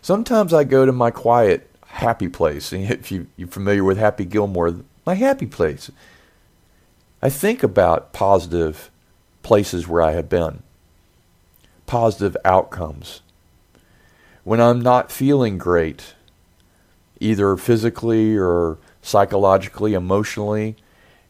[0.01, 2.71] Sometimes I go to my quiet happy place.
[2.73, 4.75] And if you, you're familiar with Happy Gilmore,
[5.05, 5.91] my happy place.
[7.21, 8.89] I think about positive
[9.43, 10.63] places where I have been,
[11.85, 13.21] positive outcomes.
[14.43, 16.15] When I'm not feeling great,
[17.19, 20.75] either physically or psychologically, emotionally,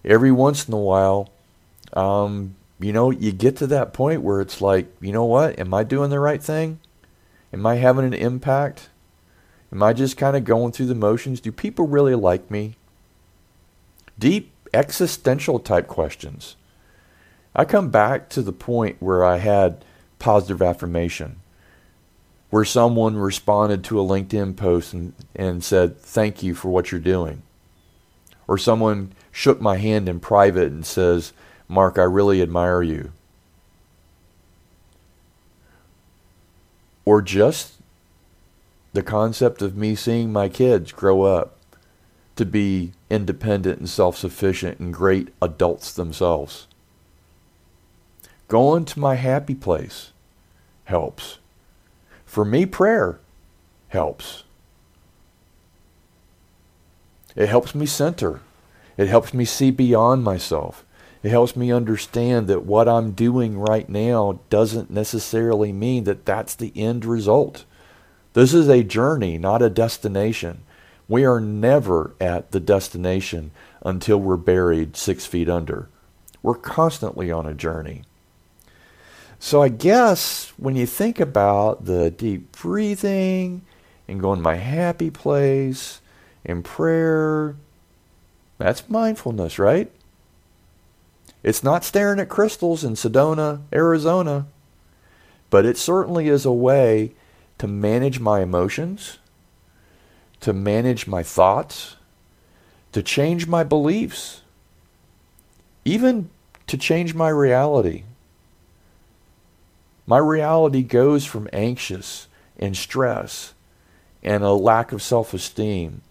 [0.05, 1.29] every once in a while,
[1.91, 5.59] um, you know, you get to that point where it's like, you know what?
[5.59, 6.79] Am I doing the right thing?
[7.53, 8.89] Am I having an impact?
[9.71, 11.41] Am I just kind of going through the motions?
[11.41, 12.75] Do people really like me?
[14.19, 16.55] Deep existential type questions.
[17.55, 19.83] I come back to the point where I had
[20.19, 21.41] positive affirmation,
[22.49, 27.01] where someone responded to a LinkedIn post and, and said, Thank you for what you're
[27.01, 27.43] doing.
[28.47, 31.33] or someone shook my hand in private and says,
[31.69, 33.13] Mark, I really admire you.
[37.05, 37.73] Or just
[38.93, 41.57] the concept of me seeing my kids grow up
[42.35, 46.67] to be independent and self sufficient and great adults themselves.
[48.47, 50.11] Going to my happy place
[50.85, 51.39] helps.
[52.25, 53.19] For me, prayer
[53.89, 54.43] helps.
[57.35, 58.41] It helps me center.
[58.97, 60.85] It helps me see beyond myself.
[61.23, 66.55] It helps me understand that what I'm doing right now doesn't necessarily mean that that's
[66.55, 67.65] the end result.
[68.33, 70.63] This is a journey, not a destination.
[71.07, 73.51] We are never at the destination
[73.83, 75.89] until we're buried six feet under.
[76.41, 78.03] We're constantly on a journey.
[79.37, 83.63] So I guess when you think about the deep breathing
[84.07, 85.99] and going to my happy place
[86.45, 87.55] and prayer,
[88.57, 89.91] that's mindfulness, right?
[91.43, 94.45] It's not staring at crystals in Sedona, Arizona,
[95.49, 97.13] but it certainly is a way
[97.57, 99.17] to manage my emotions,
[100.39, 101.95] to manage my thoughts,
[102.91, 104.41] to change my beliefs,
[105.83, 106.29] even
[106.67, 108.03] to change my reality.
[110.05, 112.27] My reality goes from anxious
[112.57, 113.53] and stress
[114.23, 116.01] and a lack of self esteem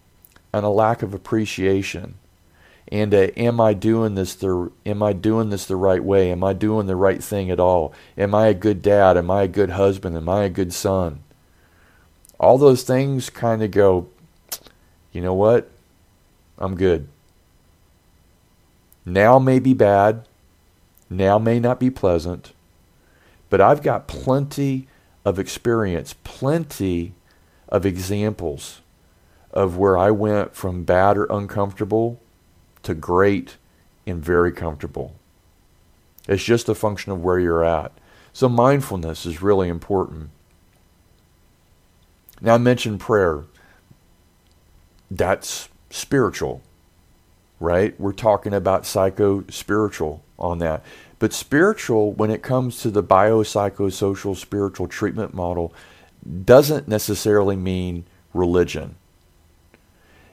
[0.53, 2.15] and a lack of appreciation
[2.91, 6.33] and uh, am I doing this the am I doing this the right way?
[6.33, 7.95] Am I doing the right thing at all?
[8.19, 9.17] Am I a good dad?
[9.17, 10.17] Am I a good husband?
[10.17, 11.21] Am I a good son?
[12.39, 14.09] All those things kind of go,
[15.13, 15.71] you know what?
[16.59, 17.07] I'm good.
[19.05, 20.27] Now may be bad,
[21.09, 22.53] now may not be pleasant,
[23.49, 24.89] but I've got plenty
[25.25, 27.13] of experience, plenty
[27.69, 28.81] of examples
[29.53, 32.21] of where I went from bad or uncomfortable
[32.83, 33.57] to great
[34.07, 35.15] and very comfortable.
[36.29, 37.93] It's just a function of where you're at.
[38.33, 40.31] So mindfulness is really important.
[42.41, 43.45] Now I mentioned prayer.
[45.11, 46.63] That's spiritual,
[47.59, 47.99] right?
[48.01, 50.85] We're talking about psycho spiritual on that.
[51.19, 55.75] But spiritual, when it comes to the biopsychosocial spiritual treatment model,
[56.45, 58.95] doesn't necessarily mean religion.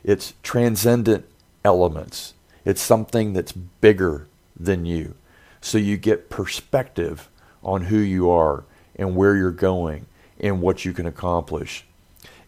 [0.04, 1.26] It's transcendent
[1.66, 2.34] elements.
[2.68, 4.28] It's something that's bigger
[4.60, 5.16] than you.
[5.62, 7.30] So you get perspective
[7.64, 8.66] on who you are
[8.98, 10.06] and where you're going
[10.38, 11.86] and what you can accomplish.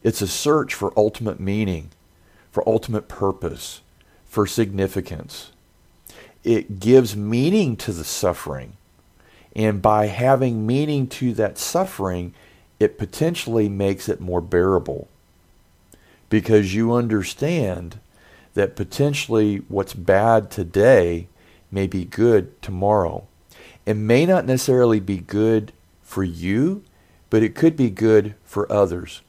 [0.04, 1.92] It's a search for ultimate meaning,
[2.52, 3.80] for ultimate purpose,
[4.26, 5.54] for significance.
[6.44, 8.74] It gives meaning to the suffering.
[9.56, 12.34] And by having meaning to that suffering,
[12.78, 15.08] it potentially makes it more bearable
[16.30, 18.02] because you understand
[18.54, 21.28] that potentially what's bad today
[21.72, 23.28] may be good tomorrow.
[23.86, 25.72] It may not necessarily be good
[26.02, 26.84] for you,
[27.30, 29.22] but it could be good for others.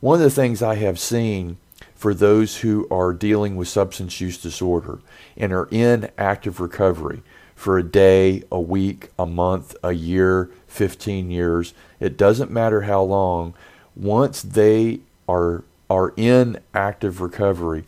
[0.00, 1.58] One of the things I have seen
[1.94, 5.00] for those who are dealing with substance use disorder
[5.36, 7.22] and are in active recovery
[7.54, 13.02] for a day, a week, a month, a year, 15 years, it doesn't matter how
[13.02, 13.54] long,
[13.94, 17.84] once they are are in active recovery,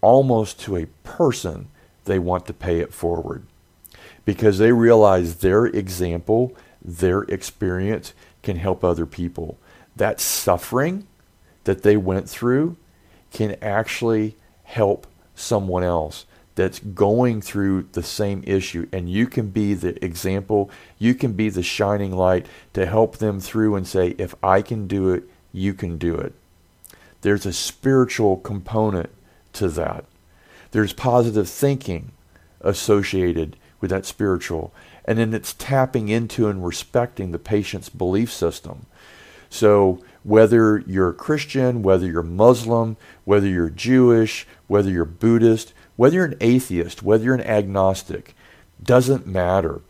[0.00, 1.68] almost to a person,
[2.04, 3.44] they want to pay it forward.
[4.24, 9.58] Because they realize their example, their experience can help other people.
[9.96, 11.06] That suffering
[11.64, 12.76] that they went through
[13.32, 18.88] can actually help someone else that's going through the same issue.
[18.92, 23.38] And you can be the example you can be the shining light to help them
[23.38, 25.22] through and say if i can do it
[25.52, 26.34] you can do it.
[27.22, 29.10] There's a spiritual component
[29.54, 30.04] to that.
[30.70, 32.12] There's positive thinking
[32.60, 34.72] associated with that spiritual.
[35.04, 38.86] And then it's tapping into and respecting the patient's belief system.
[39.50, 46.16] So whether you're a Christian, whether you're Muslim, whether you're Jewish, whether you're Buddhist, whether
[46.16, 48.34] you're an atheist, whether you're an agnostic,
[48.82, 49.80] doesn't matter.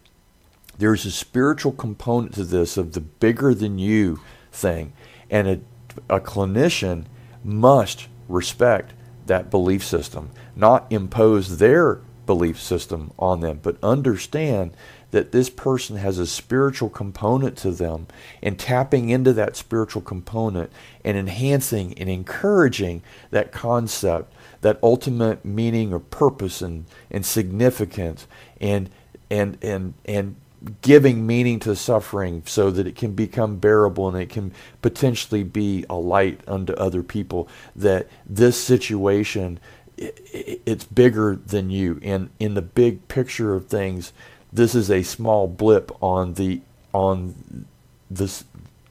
[0.78, 4.20] There's a spiritual component to this of the bigger than you
[4.52, 4.92] thing.
[5.28, 7.06] And a, a clinician
[7.42, 8.92] must respect
[9.28, 14.72] that belief system, not impose their belief system on them, but understand
[15.10, 18.06] that this person has a spiritual component to them
[18.42, 20.70] and tapping into that spiritual component
[21.02, 28.26] and enhancing and encouraging that concept, that ultimate meaning or purpose and, and significance
[28.60, 28.90] and
[29.30, 30.36] and and and
[30.82, 34.52] giving meaning to suffering so that it can become bearable and it can
[34.82, 39.60] potentially be a light unto other people that this situation
[39.98, 41.98] it's bigger than you.
[42.02, 44.12] And in the big picture of things,
[44.52, 46.60] this is a small blip on the
[46.92, 47.66] on
[48.10, 48.44] this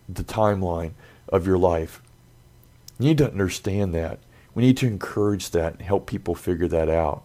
[0.07, 0.91] the timeline
[1.29, 2.01] of your life.
[2.99, 4.19] You need to understand that.
[4.53, 7.23] We need to encourage that and help people figure that out.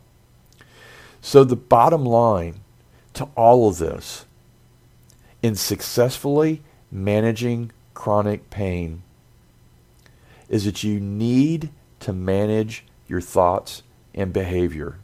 [1.20, 2.60] So the bottom line
[3.14, 4.26] to all of this
[5.42, 9.02] in successfully managing chronic pain
[10.48, 11.70] is that you need
[12.00, 13.82] to manage your thoughts
[14.14, 14.98] and behavior.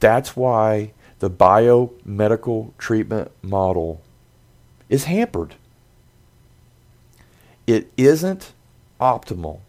[0.00, 4.02] That's why the biomedical treatment model
[4.88, 5.54] is hampered.
[7.66, 8.52] It isn't
[9.00, 9.60] optimal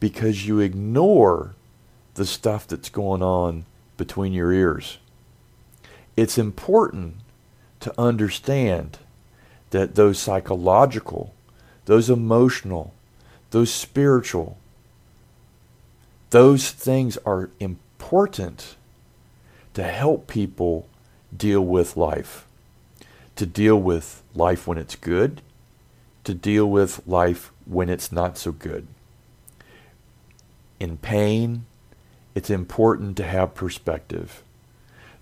[0.00, 1.54] because you ignore
[2.14, 3.66] the stuff that's going on
[3.96, 4.98] between your ears.
[6.16, 7.16] It's important
[7.86, 8.98] to understand
[9.70, 11.32] that those psychological,
[11.84, 12.92] those emotional,
[13.52, 14.58] those spiritual,
[16.30, 18.74] those things are important
[19.74, 20.88] to help people
[21.36, 22.44] deal with life,
[23.36, 25.40] to deal with life when it's good,
[26.24, 28.88] to deal with life when it's not so good.
[30.80, 31.66] In pain,
[32.34, 34.42] it's important to have perspective,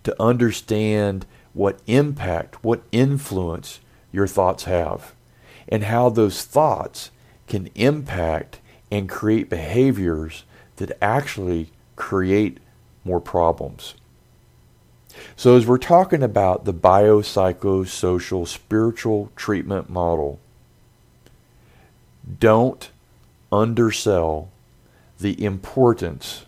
[0.03, 3.81] to understand what impact, what influence
[4.13, 5.15] your thoughts have,
[5.69, 7.11] and how those thoughts
[7.47, 10.45] can impact and create behaviors
[10.77, 12.59] that actually create
[13.05, 13.95] more problems.
[15.37, 20.41] So, as we're talking about the biopsychosocial spiritual treatment model,
[22.41, 22.91] don't
[23.53, 24.51] undersell
[25.21, 26.45] the importance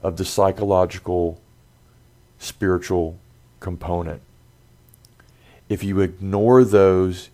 [0.00, 1.40] of the psychological
[2.38, 3.18] spiritual
[3.58, 4.22] component.
[5.68, 7.30] If you ignore those,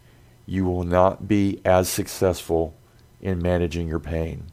[0.47, 2.75] you will not be as successful
[3.21, 4.47] in managing your pain.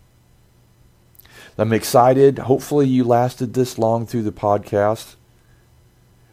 [1.57, 2.39] I'm excited.
[2.39, 5.15] Hopefully, you lasted this long through the podcast.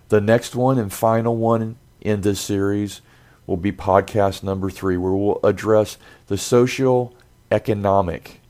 [0.08, 3.02] The next one and final one in this series
[3.46, 7.14] will be podcast number three, where we'll address the social
[7.50, 8.40] economic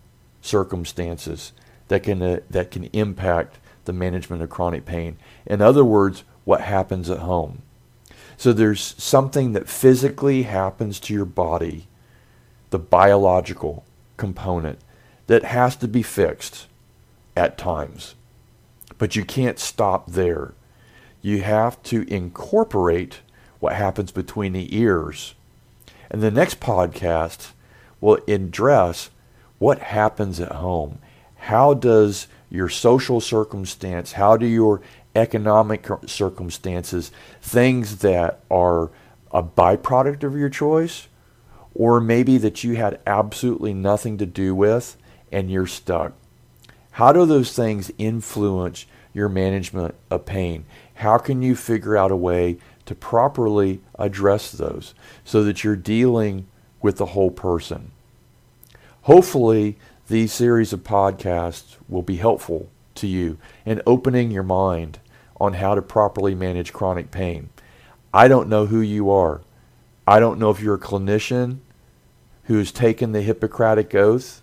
[0.41, 1.53] circumstances
[1.89, 5.17] that can uh, that can impact the management of chronic pain.
[5.47, 7.63] In other words, what happens at home.
[8.39, 11.89] So there's something that physically happens to your body,
[12.71, 13.85] the biological
[14.17, 14.79] component,
[15.27, 16.69] that has to be fixed
[17.37, 18.15] at times.
[18.97, 20.55] But you can't stop there.
[21.21, 23.23] You have to incorporate
[23.59, 25.35] what happens between the ears.
[26.09, 27.51] And the next podcast
[28.01, 29.11] will address
[29.59, 31.01] what happens at home.
[31.35, 34.81] How does your social circumstance, how do your
[35.15, 37.11] economic circumstances,
[37.43, 38.91] things that are
[39.31, 41.09] a byproduct of your choice,
[41.75, 44.97] or maybe that you had absolutely nothing to do with
[45.31, 46.13] and you're stuck.
[46.93, 50.65] How do those things influence your management of pain?
[50.95, 54.95] How can you figure out a way to properly address those
[55.25, 56.47] so that you're dealing
[56.83, 57.93] with the whole person?
[59.03, 59.79] Hopefully,
[60.09, 64.99] these series of podcasts will be helpful to you in opening your mind
[65.41, 67.51] on how to properly manage chronic pain.
[68.13, 69.43] I don't know who you are.
[70.07, 71.59] I don't know if you're a clinician
[72.45, 74.41] who has taken the Hippocratic Oath,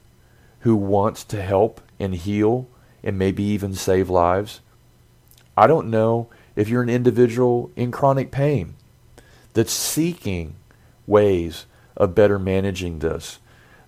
[0.60, 2.68] who wants to help and heal
[3.04, 4.62] and maybe even save lives.
[5.58, 8.76] I don't know if you're an individual in chronic pain
[9.54, 10.56] that's seeking
[11.08, 11.66] ways
[11.98, 13.40] of better managing this.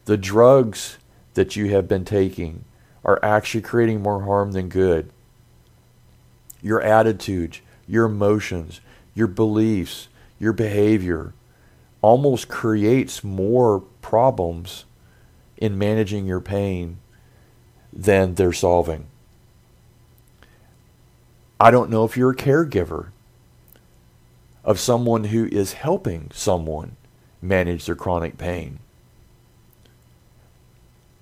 [0.05, 0.97] The drugs
[1.37, 2.65] that you have been taking
[3.05, 5.11] are actually creating more harm than good
[6.59, 8.81] your attitudes, your emotions,
[9.13, 10.07] your beliefs,
[10.39, 11.33] your behavior
[12.01, 14.85] almost creates more problems
[15.57, 16.97] in managing your pain
[17.93, 19.05] than they're solving.
[21.59, 23.09] I don't know if you're a caregiver
[24.63, 26.95] of someone who is helping someone
[27.39, 28.79] manage their chronic pain.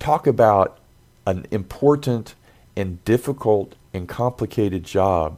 [0.06, 0.78] Talk about
[1.26, 2.36] an important
[2.76, 5.36] and difficult and complicated job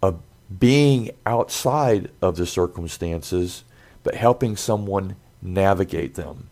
[0.00, 0.22] of
[0.58, 3.64] being outside of the circumstances,
[4.02, 6.48] but helping someone navigate them.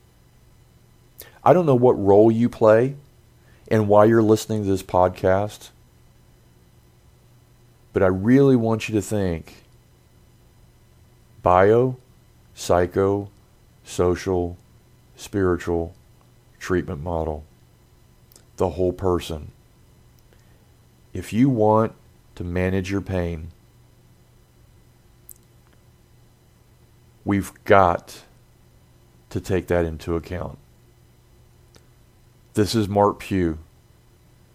[1.43, 2.97] I don't know what role you play
[3.68, 5.70] and why you're listening to this podcast,
[7.95, 9.64] but I really want you to think
[11.43, 11.97] bio,
[12.55, 13.30] psycho,
[13.82, 14.59] social,
[15.16, 15.95] spiritual
[16.62, 17.44] treatment model,
[18.56, 19.50] the whole person
[21.12, 21.92] if you want
[22.36, 23.48] to manage your pain,
[27.22, 28.22] we've got
[29.28, 30.56] to take that into account.
[32.54, 33.58] This is Mark Pew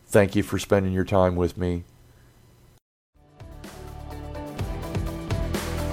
[0.09, 1.83] Thank you for spending your time with me.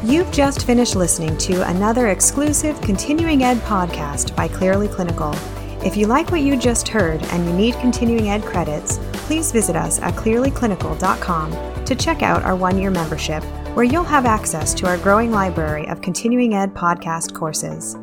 [0.04, 5.34] You've just finished listening to another exclusive continuing ed podcast by Clearly Clinical.
[5.84, 9.76] If you like what you just heard and you need continuing ed credits, please visit
[9.76, 14.86] us at clearlyclinical.com to check out our one year membership, where you'll have access to
[14.86, 17.98] our growing library of continuing ed podcast courses.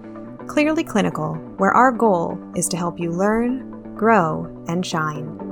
[0.46, 5.51] Clearly Clinical, where our goal is to help you learn, grow, and shine.